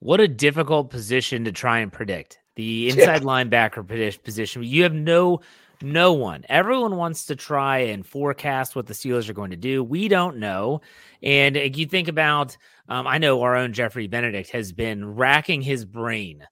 [0.00, 2.39] What a difficult position to try and predict.
[2.56, 4.62] The inside linebacker position.
[4.62, 5.40] You have no
[5.82, 6.44] no one.
[6.48, 9.82] Everyone wants to try and forecast what the Steelers are going to do.
[9.82, 10.82] We don't know.
[11.22, 12.56] And you think about
[12.88, 16.46] um, I know our own Jeffrey Benedict has been racking his brain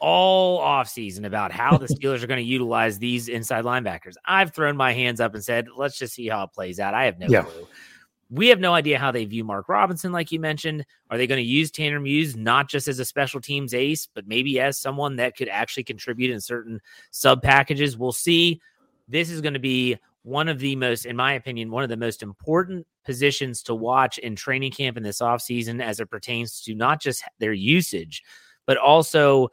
[0.00, 4.14] all offseason about how the Steelers are going to utilize these inside linebackers.
[4.24, 6.94] I've thrown my hands up and said, let's just see how it plays out.
[6.94, 7.42] I have no Yeah.
[7.42, 7.66] clue.
[8.34, 10.84] We have no idea how they view Mark Robinson, like you mentioned.
[11.08, 14.26] Are they going to use Tanner Muse not just as a special teams ace, but
[14.26, 16.80] maybe as someone that could actually contribute in certain
[17.12, 17.96] sub packages?
[17.96, 18.60] We'll see.
[19.06, 21.96] This is going to be one of the most, in my opinion, one of the
[21.96, 26.74] most important positions to watch in training camp in this offseason as it pertains to
[26.74, 28.24] not just their usage,
[28.66, 29.48] but also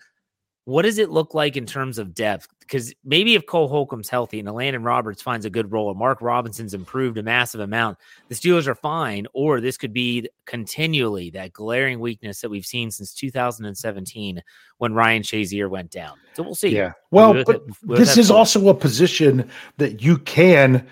[0.65, 2.47] what does it look like in terms of depth?
[2.60, 6.21] Because maybe if Cole Holcomb's healthy and Elandon Roberts finds a good role and Mark
[6.21, 7.97] Robinson's improved a massive amount,
[8.30, 9.26] the Steelers are fine.
[9.34, 14.41] Or this could be continually that glaring weakness that we've seen since 2017
[14.78, 16.17] when Ryan Shazier went down.
[16.34, 16.69] So we'll see.
[16.69, 16.93] Yeah.
[17.10, 20.88] Well, We'll- but we'll this is also a position that you can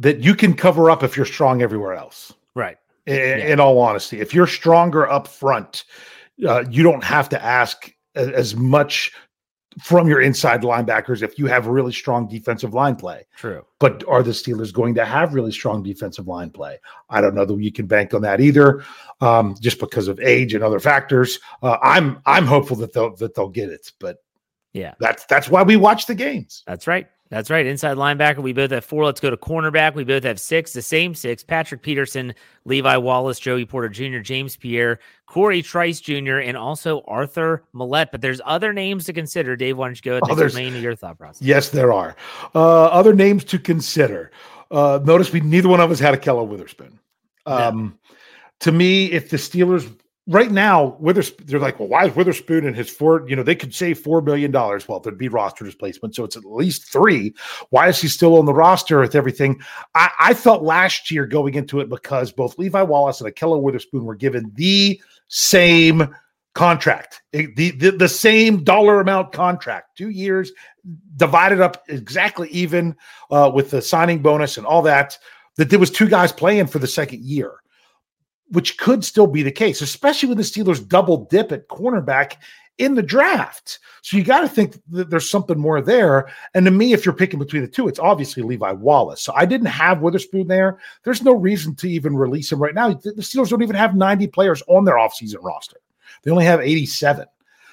[0.00, 2.32] that you can cover up if you're strong everywhere else.
[2.54, 2.76] right.
[3.06, 3.36] In, Yeah.
[3.48, 5.84] in all honesty, if you're stronger up front,
[6.46, 9.12] uh, you don't have to ask a- as much
[9.82, 13.24] from your inside linebackers if you have really strong defensive line play.
[13.36, 13.64] True.
[13.78, 16.80] But are the Steelers going to have really strong defensive line play?
[17.10, 18.82] I don't know that you can bank on that either,
[19.20, 21.38] um, just because of age and other factors.
[21.62, 24.16] Uh, I'm I'm hopeful that they'll that they'll get it, but
[24.72, 24.94] Yeah.
[24.98, 26.64] that's that's why we watch the games.
[26.66, 27.06] That's right.
[27.30, 27.66] That's right.
[27.66, 28.38] Inside linebacker.
[28.38, 29.04] We both have four.
[29.04, 29.94] Let's go to cornerback.
[29.94, 31.44] We both have six, the same six.
[31.44, 37.64] Patrick Peterson, Levi Wallace, Joey Porter Jr., James Pierre, Corey Trice Jr., and also Arthur
[37.74, 38.10] Maulet.
[38.10, 39.56] But there's other names to consider.
[39.56, 41.42] Dave, why don't you go ahead and explain your thought process?
[41.42, 42.16] Yes, there are.
[42.54, 44.30] Uh, other names to consider.
[44.70, 46.98] Uh, notice we neither one of us had a Ahkello Witherspoon.
[47.44, 48.12] Um, no.
[48.60, 49.94] To me, if the Steelers
[50.28, 53.54] right now, Witherspoon, they're like, well, why is Witherspoon and his four, you know, they
[53.54, 54.52] could save $4 million.
[54.52, 56.14] Well, there'd be roster displacement.
[56.14, 57.34] So it's at least three.
[57.70, 59.60] Why is he still on the roster with everything?
[59.94, 64.04] I, I felt last year going into it because both Levi Wallace and Ahkello Witherspoon
[64.04, 66.14] were given the same
[66.54, 70.52] contract, the, the, the same dollar amount contract, two years
[71.16, 72.94] divided up exactly even
[73.30, 75.18] uh, with the signing bonus and all that.
[75.56, 77.60] That there was two guys playing for the second year
[78.50, 82.36] which could still be the case, especially when the Steelers double dip at cornerback
[82.78, 83.80] in the draft.
[84.02, 86.30] So you got to think that there's something more there.
[86.54, 89.20] And to me, if you're picking between the two, it's obviously Levi Wallace.
[89.20, 90.78] So I didn't have Witherspoon there.
[91.02, 92.90] There's no reason to even release him right now.
[92.90, 95.78] The Steelers don't even have 90 players on their offseason roster,
[96.22, 97.26] they only have 87.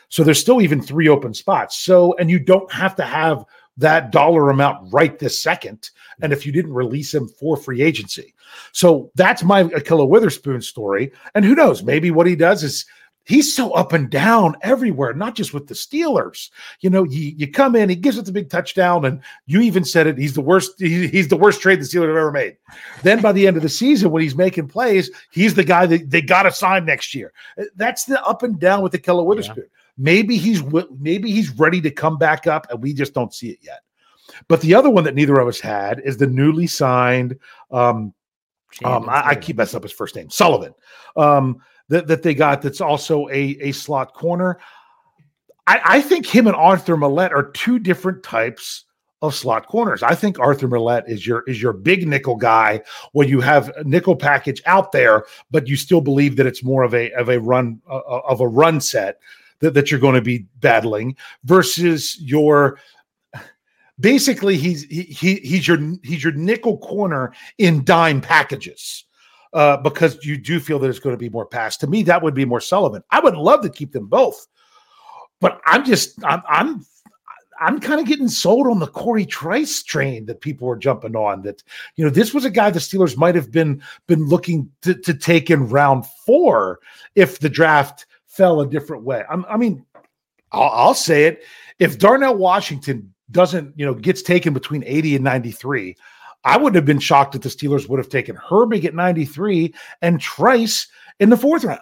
[0.09, 1.77] So there's still even three open spots.
[1.79, 3.43] So, and you don't have to have
[3.77, 5.89] that dollar amount right this second.
[6.21, 8.33] And if you didn't release him for free agency.
[8.71, 11.11] So that's my Ahkello Witherspoon story.
[11.33, 12.85] And who knows, maybe what he does is
[13.25, 16.51] he's so up and down everywhere, not just with the Steelers.
[16.79, 19.83] You know, you, you come in, he gives us a big touchdown, and you even
[19.83, 20.17] said it.
[20.17, 20.75] He's the worst.
[20.77, 22.55] He, he's the worst trade the Steelers have ever made.
[23.03, 26.09] Then by the end of the season, when he's making plays, he's the guy that
[26.09, 27.33] they got to sign next year.
[27.75, 29.65] That's the up and down with the Ahkello Witherspoon.
[29.67, 29.81] Yeah.
[29.97, 30.62] Maybe he's
[30.99, 33.79] maybe he's ready to come back up, and we just don't see it yet.
[34.47, 37.38] But the other one that neither of us had is the newly signed.
[37.71, 38.13] Um,
[38.84, 40.73] um, I, I, keep messing up his first name, Sullivan.
[41.15, 42.62] Um, that that they got.
[42.62, 44.60] That's also a a slot corner.
[45.67, 48.86] I, I think him and Arthur Maulet are two different types
[49.21, 50.03] of slot corners.
[50.03, 52.81] I think Arthur Maulet is your is your big nickel guy
[53.13, 56.84] when you have a nickel package out there, but you still believe that it's more
[56.84, 59.19] of a of a run uh, of a run set
[59.65, 62.80] that, that you're going to be battling versus your
[63.99, 69.04] basically he's he, he he's your he's your nickel corner in dime packages.
[69.54, 71.78] Uh, because you do feel that it's going to be more pass.
[71.78, 73.01] To me, that would be more Sullivan.
[73.12, 74.47] I would love to keep them both,
[75.39, 76.86] but I'm just I'm I'm
[77.62, 81.41] I'm kind of getting sold on the Corey Trice train that people are jumping on.
[81.43, 81.63] That
[81.95, 85.13] you know, this was a guy the Steelers might have been been looking to, to
[85.13, 86.80] take in round four
[87.15, 89.24] if the draft fell a different way.
[89.30, 89.86] I'm, i mean,
[90.52, 91.43] I'll, I'll, say it.
[91.80, 95.95] If Darnell Washington doesn't, you know, gets taken between 80 and 93,
[96.43, 100.21] I would have been shocked if the Steelers would have taken Herbig at 93 and
[100.21, 100.88] Trice
[101.19, 101.82] in the fourth round.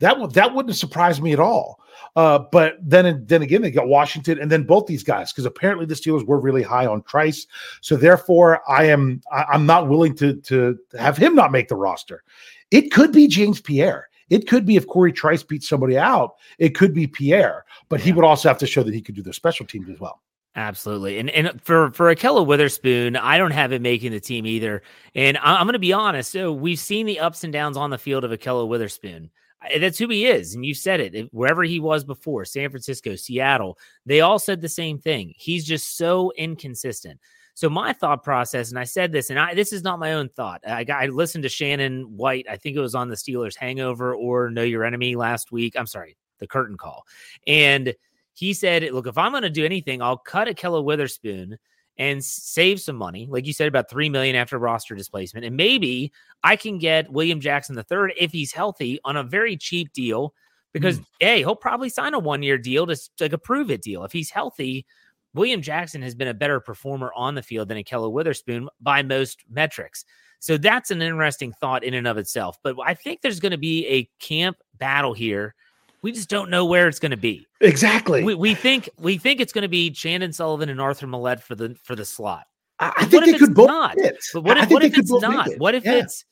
[0.00, 1.80] That would that wouldn't surprise me at all.
[2.16, 5.86] Uh, but then then again, they got Washington and then both these guys because apparently
[5.86, 7.46] the Steelers were really high on Trice.
[7.80, 11.76] So therefore, I am I, I'm not willing to to have him not make the
[11.76, 12.24] roster.
[12.70, 14.08] It could be James Pierre.
[14.30, 18.06] It could be if Corey Trice beats somebody out, it could be Pierre, but yeah.
[18.06, 20.20] he would also have to show that he could do the special teams as well.
[20.56, 21.18] Absolutely.
[21.18, 24.82] And and for for Ahkello Witherspoon, I don't have him making the team either.
[25.14, 26.30] And I, am going to be honest.
[26.30, 29.30] So we've seen the ups and downs on the field of Ahkello Witherspoon.
[29.78, 30.54] That's who he is.
[30.54, 31.28] And you said it.
[31.32, 35.32] Wherever he was before, San Francisco, Seattle, they all said the same thing.
[35.36, 37.18] He's just so inconsistent.
[37.54, 40.28] So my thought process, and I said this, and I this is not my own
[40.28, 40.60] thought.
[40.66, 42.46] I, I listened to Shannon White.
[42.50, 45.74] I think it was on the Steelers Hangover or Know Your Enemy last week.
[45.78, 47.06] I'm sorry, the Curtain Call,
[47.46, 47.94] and
[48.32, 51.58] he said, "Look, if I'm going to do anything, I'll cut Ahkello Witherspoon."
[51.96, 56.12] and save some money, like you said, about three million after roster displacement, and maybe
[56.42, 60.34] I can get William Jackson the third if he's healthy on a very cheap deal.
[60.72, 61.04] Because mm.
[61.20, 64.10] hey, he'll probably sign a one year deal to like a prove it deal if
[64.10, 64.86] he's healthy.
[65.34, 69.44] William Jackson has been a better performer on the field than Ahkello Witherspoon by most
[69.50, 70.04] metrics.
[70.38, 72.58] So that's an interesting thought in and of itself.
[72.62, 75.54] But I think there's going to be a camp battle here.
[76.02, 77.46] We just don't know where it's going to be.
[77.60, 78.22] Exactly.
[78.22, 81.54] We, we think we think it's going to be Chandon Sullivan and Arthur Maulet for
[81.54, 82.46] the for the slot.
[82.78, 83.68] I, I think they could both.
[83.68, 83.96] Not?
[84.34, 85.48] But what if, what if it's not?
[85.48, 85.58] It.
[85.58, 85.94] What if yeah.
[85.94, 86.26] it's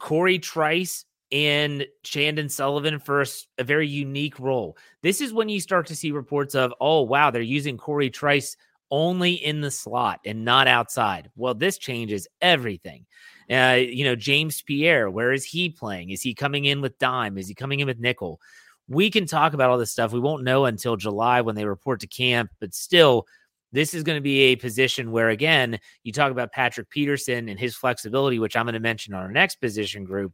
[0.00, 1.04] Corey Trice
[1.34, 3.24] and Chandon Sullivan for
[3.58, 4.78] a, very unique role.
[5.02, 8.56] This is when you start to see reports of, oh, wow, they're using Corey Trice
[8.92, 11.28] only in the slot and not outside.
[11.34, 13.04] Well, this changes everything.
[13.50, 16.10] Uh, you know, James Pierre, where is he playing?
[16.10, 17.36] Is he coming in with dime?
[17.36, 18.40] Is he coming in with nickel?
[18.86, 20.12] We can talk about all this stuff.
[20.12, 23.26] We won't know until July when they report to camp, but still,
[23.72, 27.58] this is going to be a position where, again, you talk about Patrick Peterson and
[27.58, 30.32] his flexibility, which I'm going to mention on our next position group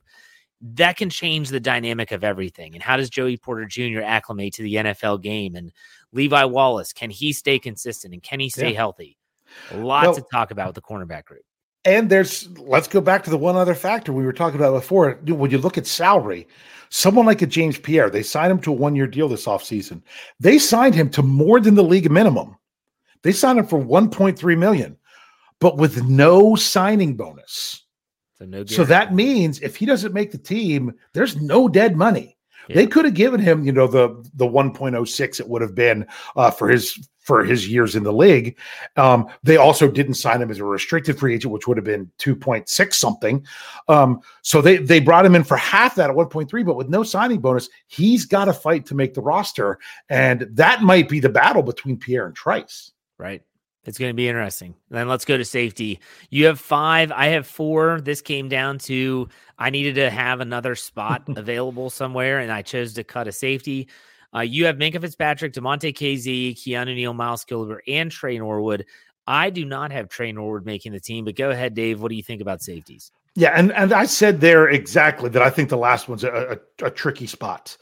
[0.60, 2.74] that can change the dynamic of everything.
[2.74, 4.00] And how does Joey Porter Jr.
[4.02, 5.56] acclimate to the NFL game?
[5.56, 5.72] And
[6.12, 8.76] Levi Wallace, can he stay consistent and can he stay yeah.
[8.76, 9.16] healthy?
[9.72, 11.42] A lot well, to talk about with the cornerback group.
[11.84, 15.18] And there's let's go back to the one other factor we were talking about before.
[15.26, 16.46] When you look at salary,
[16.90, 20.02] someone like a James Pierre, they signed him to a one-year deal this offseason.
[20.38, 22.56] They signed him to more than the league minimum.
[23.22, 24.98] They signed him for 1.3 million,
[25.58, 27.84] but with no signing bonus.
[28.40, 32.38] So, no so that means if he doesn't make the team, there's no dead money.
[32.68, 32.76] Yeah.
[32.76, 36.50] They could have given him, you know, the the 1.06 it would have been uh,
[36.50, 38.58] for his for his years in the league.
[38.96, 42.10] Um, they also didn't sign him as a restricted free agent, which would have been
[42.18, 43.44] 2.6 something.
[43.88, 47.02] Um, so they they brought him in for half that at 1.3, but with no
[47.02, 49.78] signing bonus, he's got to fight to make the roster,
[50.08, 52.92] and that might be the battle between Pierre and Trice.
[53.18, 53.42] Right.
[53.84, 54.74] It's going to be interesting.
[54.90, 56.00] then let's go to safety.
[56.28, 57.10] You have five.
[57.12, 58.00] I have four.
[58.00, 59.28] This came down to
[59.58, 63.88] I needed to have another spot available somewhere, and I chose to cut a safety.
[64.34, 68.84] Uh, you have Minkah Fitzpatrick, Damontae Kazee, Keanu Neal, Miles Killebrew, and Tre Norwood.
[69.26, 72.00] I do not have Tre Norwood making the team, but go ahead, Dave.
[72.00, 73.10] What do you think about safeties?
[73.36, 76.86] Yeah, and, and I said there exactly that I think the last one's a, a,
[76.86, 77.76] a tricky spot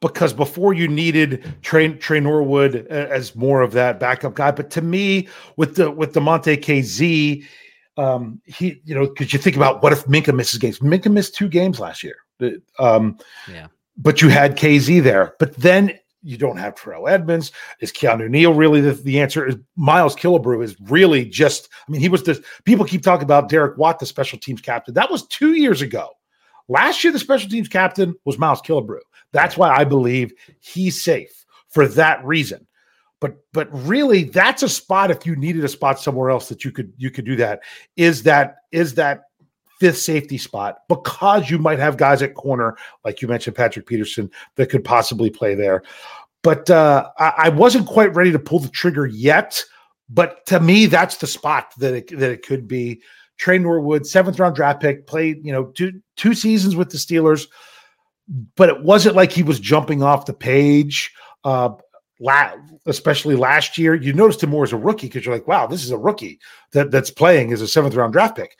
[0.00, 4.52] because before you needed Tre, Tre Norwood as more of that backup guy.
[4.52, 7.44] But to me, with the with the Monte Kazee,
[7.96, 10.78] um, he you know because you think about what if Minkah misses games?
[10.78, 12.16] Minkah missed two games last year.
[12.78, 13.18] Um,
[13.50, 15.34] yeah but you had Kazee there.
[15.38, 17.52] But then you don't have Terrell Edmunds.
[17.80, 19.46] Is Keanu Neal really the, the answer?
[19.46, 23.48] Is Miles Killebrew is really just, I mean, he was the people keep talking about
[23.48, 24.94] Derek Watt, the special teams captain.
[24.94, 26.10] That was two years ago.
[26.68, 29.00] Last year, the special teams captain was Miles Killebrew.
[29.32, 32.66] That's why I believe he's safe for that reason.
[33.20, 36.72] But but really, that's a spot if you needed a spot somewhere else that you
[36.72, 37.60] could you could do that.
[37.96, 39.24] Is that is that
[39.82, 44.30] fifth safety spot because you might have guys at corner, like you mentioned, Patrick Peterson,
[44.54, 45.82] that could possibly play there.
[46.44, 49.60] But uh, I, I, wasn't quite ready to pull the trigger yet.
[50.08, 53.02] But to me, that's the spot that it, that it could be.
[53.38, 57.48] Tre Norwood, seventh round draft pick, played you know two two seasons with the Steelers,
[58.54, 61.12] but it wasn't like he was jumping off the page.
[61.42, 61.70] Uh,
[62.20, 62.52] la-
[62.86, 65.82] especially last year, you noticed him more as a rookie because you're like, wow, this
[65.82, 66.38] is a rookie
[66.70, 68.56] that that's playing as a seventh round draft pick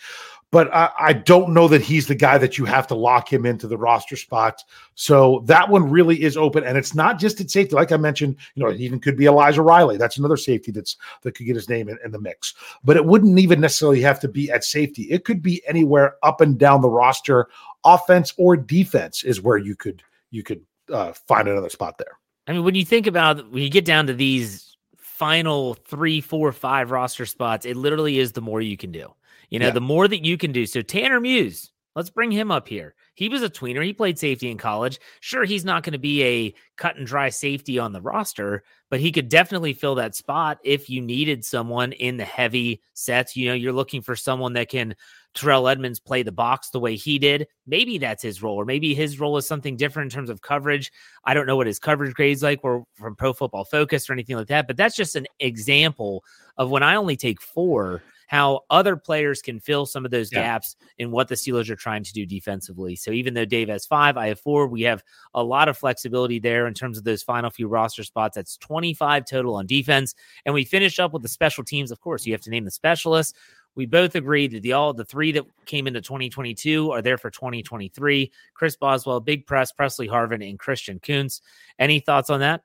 [0.53, 3.46] but I, I, don't know that he's the guy that you have to lock him
[3.46, 4.62] into the roster spot.
[4.94, 7.74] So that one really is open, and it's not just at safety.
[7.74, 9.96] Like I mentioned, you know, it even could be Elijah Riley.
[9.96, 12.55] That's another safety that's that could get his name in, in the mix.
[12.84, 15.05] But it wouldn't even necessarily have to be at safety.
[15.05, 17.48] It could be anywhere up and down the roster,
[17.82, 20.61] offense or defense is where you could you could
[20.92, 22.18] uh, find another spot there.
[22.46, 26.53] I mean, when you think about when you get down to these final three, four,
[26.53, 29.14] five roster spots, it literally is the more you can do.
[29.53, 29.72] You know, yeah.
[29.72, 30.64] the more that you can do.
[30.64, 32.94] So Tanner Muse, let's bring him up here.
[33.12, 33.84] He was a tweener.
[33.84, 34.98] He played safety in college.
[35.20, 38.98] Sure, he's not going to be a cut and dry safety on the roster, but
[38.98, 43.36] he could definitely fill that spot if you needed someone in the heavy sets.
[43.36, 44.96] You know, you're looking for someone that can
[45.34, 47.46] Terrell Edmunds play the box the way he did.
[47.66, 50.92] Maybe that's his role, or maybe his role is something different in terms of coverage.
[51.24, 54.36] I don't know what his coverage grades like or from Pro Football Focus or anything
[54.36, 56.24] like that, but that's just an example
[56.56, 58.02] of when I only take four
[58.32, 60.40] how other players can fill some of those yeah.
[60.40, 62.96] gaps in what the Steelers are trying to do defensively.
[62.96, 64.66] So even though Dave has five, I have four.
[64.68, 65.04] We have
[65.34, 68.36] a lot of flexibility there in terms of those final few roster spots.
[68.36, 70.14] That's 25 total on defense.
[70.46, 71.90] And we finish up with the special teams.
[71.90, 73.34] Of course, you have to name the specialists.
[73.74, 77.30] We both agree that the all the three that came into 2022 are there for
[77.30, 78.30] 2023.
[78.54, 81.40] Chris Boswell, Big Press, Pressley Harvin, and Christian Kuntz.
[81.78, 82.62] Any thoughts on that?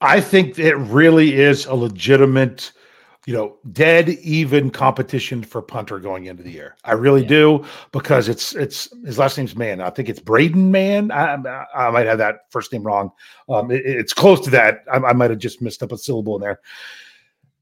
[0.00, 2.72] I think it really is a legitimate–
[3.26, 6.76] you know, dead even competition for punter going into the year.
[6.84, 7.28] I really yeah.
[7.28, 9.80] do because it's it's his last name's Mann.
[9.80, 11.10] I think it's Braden Mann.
[11.10, 13.12] I, I, might have that first name wrong.
[13.48, 14.84] Um, it, it's close to that.
[14.92, 16.60] I, I might have just missed up a syllable in there.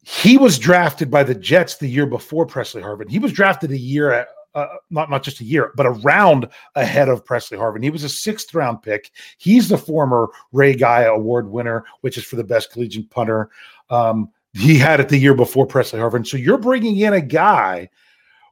[0.03, 3.09] He was drafted by the Jets the year before Pressley Harvin.
[3.09, 6.49] He was drafted a year at, uh, not not just a year, but a round
[6.75, 7.83] ahead of Pressley Harvin.
[7.83, 9.11] He was a sixth round pick.
[9.39, 13.51] He's the former Ray Guy Award winner, which is for the best collegiate punter.
[13.91, 16.27] Um, he had it the year before Pressley Harvin.
[16.27, 17.89] So you're bringing in a guy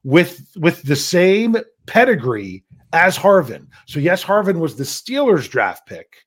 [0.05, 3.67] with with the same pedigree as Harvin.
[3.87, 6.25] So yes, Harvin was the Steelers draft pick,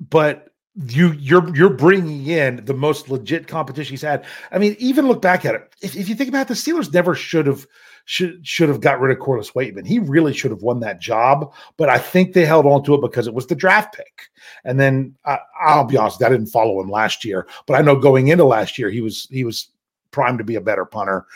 [0.00, 4.24] but you you're you're bringing in the most legit competition he's had.
[4.50, 5.72] I mean, even look back at it.
[5.80, 7.66] If, if you think about it, the Steelers never should have
[8.06, 9.86] should should have got rid of Corliss Waitman.
[9.86, 13.00] He really should have won that job, but I think they held on to it
[13.00, 14.22] because it was the draft pick.
[14.64, 15.38] And then I,
[15.76, 18.76] will be honest, I didn't follow him last year, but I know going into last
[18.76, 19.68] year he was he was
[20.10, 21.26] primed to be a better punter.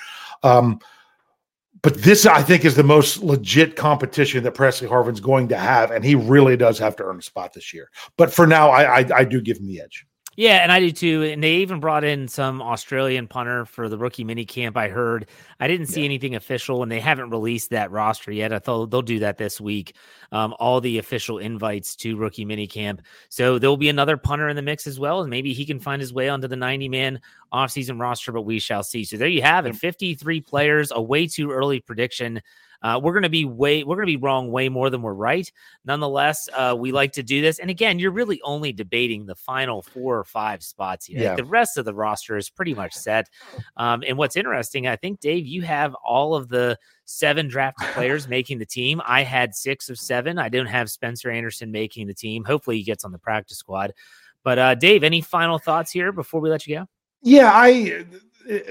[0.42, 0.80] Um,
[1.82, 5.90] but this, I think, is the most legit competition that Pressley Harvin's going to have,
[5.90, 7.90] and he really does have to earn a spot this year.
[8.16, 10.06] But for now, I, I, I do give him the edge.
[10.38, 11.24] Yeah, and I do too.
[11.24, 14.76] And they even brought in some Australian punter for the rookie mini camp.
[14.76, 15.26] I heard.
[15.58, 16.04] I didn't see yeah.
[16.04, 18.52] anything official, and they haven't released that roster yet.
[18.52, 19.96] I thought they'll do that this week.
[20.30, 23.02] Um, all the official invites to rookie mini camp.
[23.30, 25.80] So there will be another punter in the mix as well, and maybe he can
[25.80, 27.20] find his way onto the 90 man
[27.52, 28.30] offseason roster.
[28.30, 29.02] But we shall see.
[29.02, 29.74] So there you have it.
[29.74, 30.92] 53 players.
[30.94, 32.40] A way too early prediction.
[32.82, 35.12] Uh, we're going to be way we're going to be wrong way more than we're
[35.12, 35.50] right.
[35.84, 37.58] Nonetheless, uh, we like to do this.
[37.58, 41.22] And again, you're really only debating the final four or five spots here.
[41.22, 41.34] Yeah.
[41.34, 43.28] the rest of the roster is pretty much set.
[43.76, 48.28] Um, and what's interesting, I think, Dave, you have all of the seven drafted players
[48.28, 49.00] making the team.
[49.04, 50.38] I had six of seven.
[50.38, 52.44] I don't have Spencer Anderson making the team.
[52.44, 53.92] Hopefully, he gets on the practice squad.
[54.44, 56.86] But uh, Dave, any final thoughts here before we let you go?
[57.22, 58.04] Yeah, I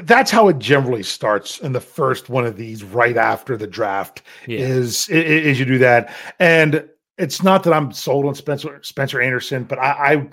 [0.02, 4.24] that's how it generally starts in the first one of these right after the draft
[4.48, 4.60] yeah.
[4.60, 9.64] is is you do that and it's not that i'm sold on spencer spencer anderson
[9.64, 10.30] but i, I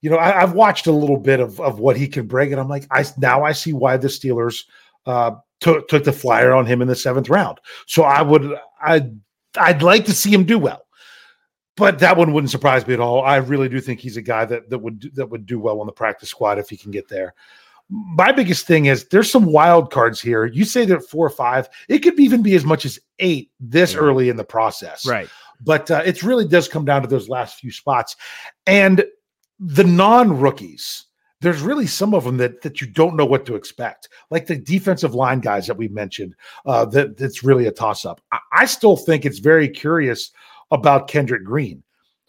[0.00, 2.60] you know I, have watched a little bit of, of what he can bring and
[2.60, 4.64] i'm like i now i see why the steelers
[5.04, 9.08] uh, took took the flyer on him in the seventh round so i would i
[9.58, 10.82] I'd like to see him do well
[11.76, 13.22] but that one wouldn't surprise me at all.
[13.22, 15.86] I really do think he's a guy that that would that would do well on
[15.86, 17.34] the practice squad if he can get there
[17.88, 20.46] my biggest thing is there's some wild cards here.
[20.46, 23.92] You say they're four or five, it could even be as much as eight this
[23.92, 24.00] yeah.
[24.00, 25.06] early in the process.
[25.06, 25.28] Right.
[25.60, 28.16] But uh, it really does come down to those last few spots.
[28.66, 29.04] And
[29.58, 31.04] the non rookies,
[31.40, 34.56] there's really some of them that that you don't know what to expect, like the
[34.56, 36.34] defensive line guys that we mentioned.
[36.64, 38.20] Uh, that that's really a toss up.
[38.32, 40.30] I, I still think it's very curious
[40.70, 41.82] about Kendrick Green.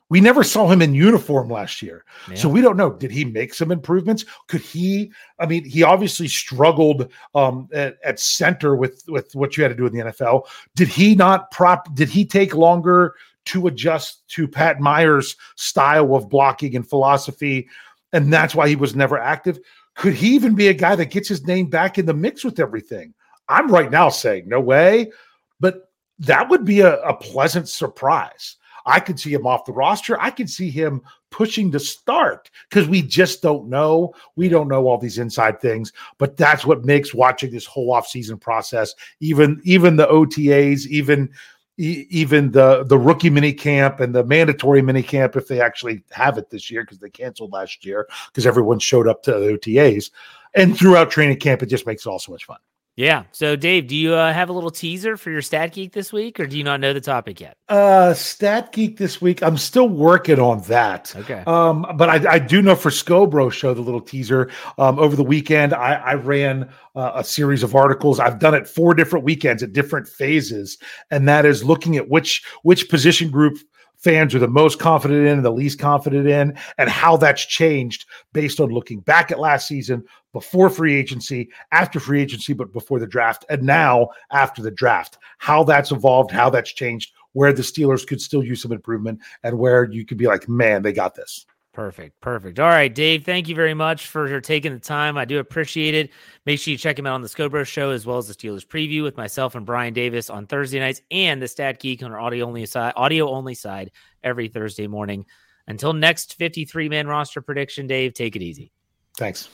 [0.10, 2.06] We never saw him in uniform last year.
[2.30, 2.36] Yeah.
[2.36, 2.92] So we don't know.
[2.92, 4.24] Did he make some improvements?
[4.48, 5.12] Could he?
[5.40, 9.76] I mean, he obviously struggled um, at, at, center with, with what you had to
[9.76, 10.48] do in the NFL.
[10.76, 11.94] Did he not prop?
[11.94, 17.68] Did he take longer to adjust to Pat Meyer's style of blocking and philosophy?
[18.14, 19.60] And that's why he was never active.
[19.96, 22.60] Could he even be a guy that gets his name back in the mix with
[22.60, 23.14] everything?
[23.50, 25.12] I'm right now saying no way,
[25.60, 25.90] but
[26.20, 28.58] that would be a, a pleasant surprise.
[28.88, 30.20] I could see him off the roster.
[30.20, 34.14] I could see him pushing to start because we just don't know.
[34.38, 38.40] We don't know all these inside things, but that's what makes watching this whole offseason
[38.40, 41.30] process, even even the OTAs, even
[41.78, 46.38] even the the rookie mini camp and the mandatory mini camp if they actually have
[46.38, 50.10] it this year because they canceled last year because everyone showed up to the OTAs
[50.56, 52.58] and throughout training camp it just makes it all so much fun.
[52.98, 53.26] Yeah.
[53.32, 56.40] So, Dave, do you uh, have a little teaser for your Stat Geek this week,
[56.40, 57.56] or do you not know the topic yet?
[57.70, 59.44] Uh, Stat Geek this week.
[59.44, 61.16] I'm still working on that.
[61.16, 61.44] Okay.
[61.46, 64.50] Um, but I, I do know for Scobro Show the little teaser.
[64.80, 68.20] Um, over the weekend, I, I ran uh, a series of articles.
[68.20, 70.80] I've done it four different weekends at different phases,
[71.12, 73.60] and that is looking at which which position group
[73.98, 78.06] fans are the most confident in and the least confident in, and how that's changed
[78.34, 80.04] based on looking back at last season,
[80.38, 85.18] before free agency, after free agency, but before the draft, and now after the draft.
[85.40, 89.58] How that's evolved, how that's changed, where the Steelers could still use some improvement, and
[89.58, 91.48] where you could be like, man, they got this.
[91.74, 92.22] Perfect.
[92.22, 92.60] Perfect.
[92.60, 95.18] All right, Dave, thank you very much for taking the time.
[95.18, 96.12] I do appreciate it.
[96.46, 98.64] Make sure you check him out on the Scobro Show as well as the Steelers
[98.64, 102.20] preview with myself and Brian Davis on Thursday nights and the Stat Geek on our
[102.20, 103.90] audio only side, audio only side
[104.24, 105.26] every Thursday morning.
[105.68, 108.72] Until next 53 man roster prediction, Dave, take it easy.
[109.18, 109.50] Thanks.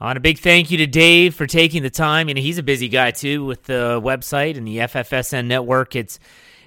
[0.00, 2.28] On a big thank you to Dave for taking the time.
[2.28, 5.94] And he's a busy guy too with the website and the FFSN network.
[5.94, 6.18] It's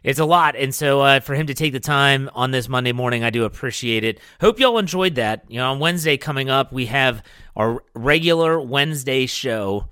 [0.03, 0.55] it's a lot.
[0.55, 3.43] And so uh, for him to take the time on this Monday morning, I do
[3.43, 4.21] appreciate it.
[4.39, 5.43] Hope y'all enjoyed that.
[5.49, 7.21] You know, on Wednesday coming up, we have
[7.57, 9.89] our regular Wednesday show,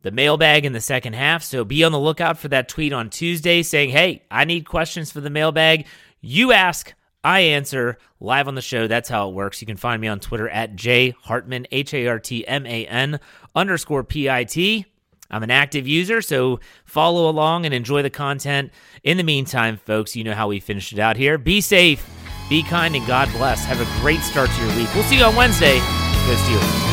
[0.00, 1.44] the mailbag in the second half.
[1.44, 5.12] So be on the lookout for that tweet on Tuesday saying, hey, I need questions
[5.12, 5.86] for the mailbag.
[6.20, 6.92] You ask,
[7.24, 8.86] I answer live on the show.
[8.86, 9.60] That's how it works.
[9.60, 12.86] You can find me on Twitter at J Hartman, H A R T M A
[12.86, 13.20] N
[13.54, 14.86] underscore P I T.
[15.30, 18.70] I'm an active user, so follow along and enjoy the content.
[19.02, 21.38] In the meantime, folks, you know how we finished it out here.
[21.38, 22.06] Be safe,
[22.50, 23.64] be kind, and God bless.
[23.64, 24.94] Have a great start to your week.
[24.94, 25.78] We'll see you on Wednesday.
[25.78, 26.91] Go Steelers.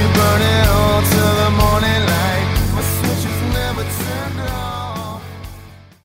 [0.00, 0.79] you burning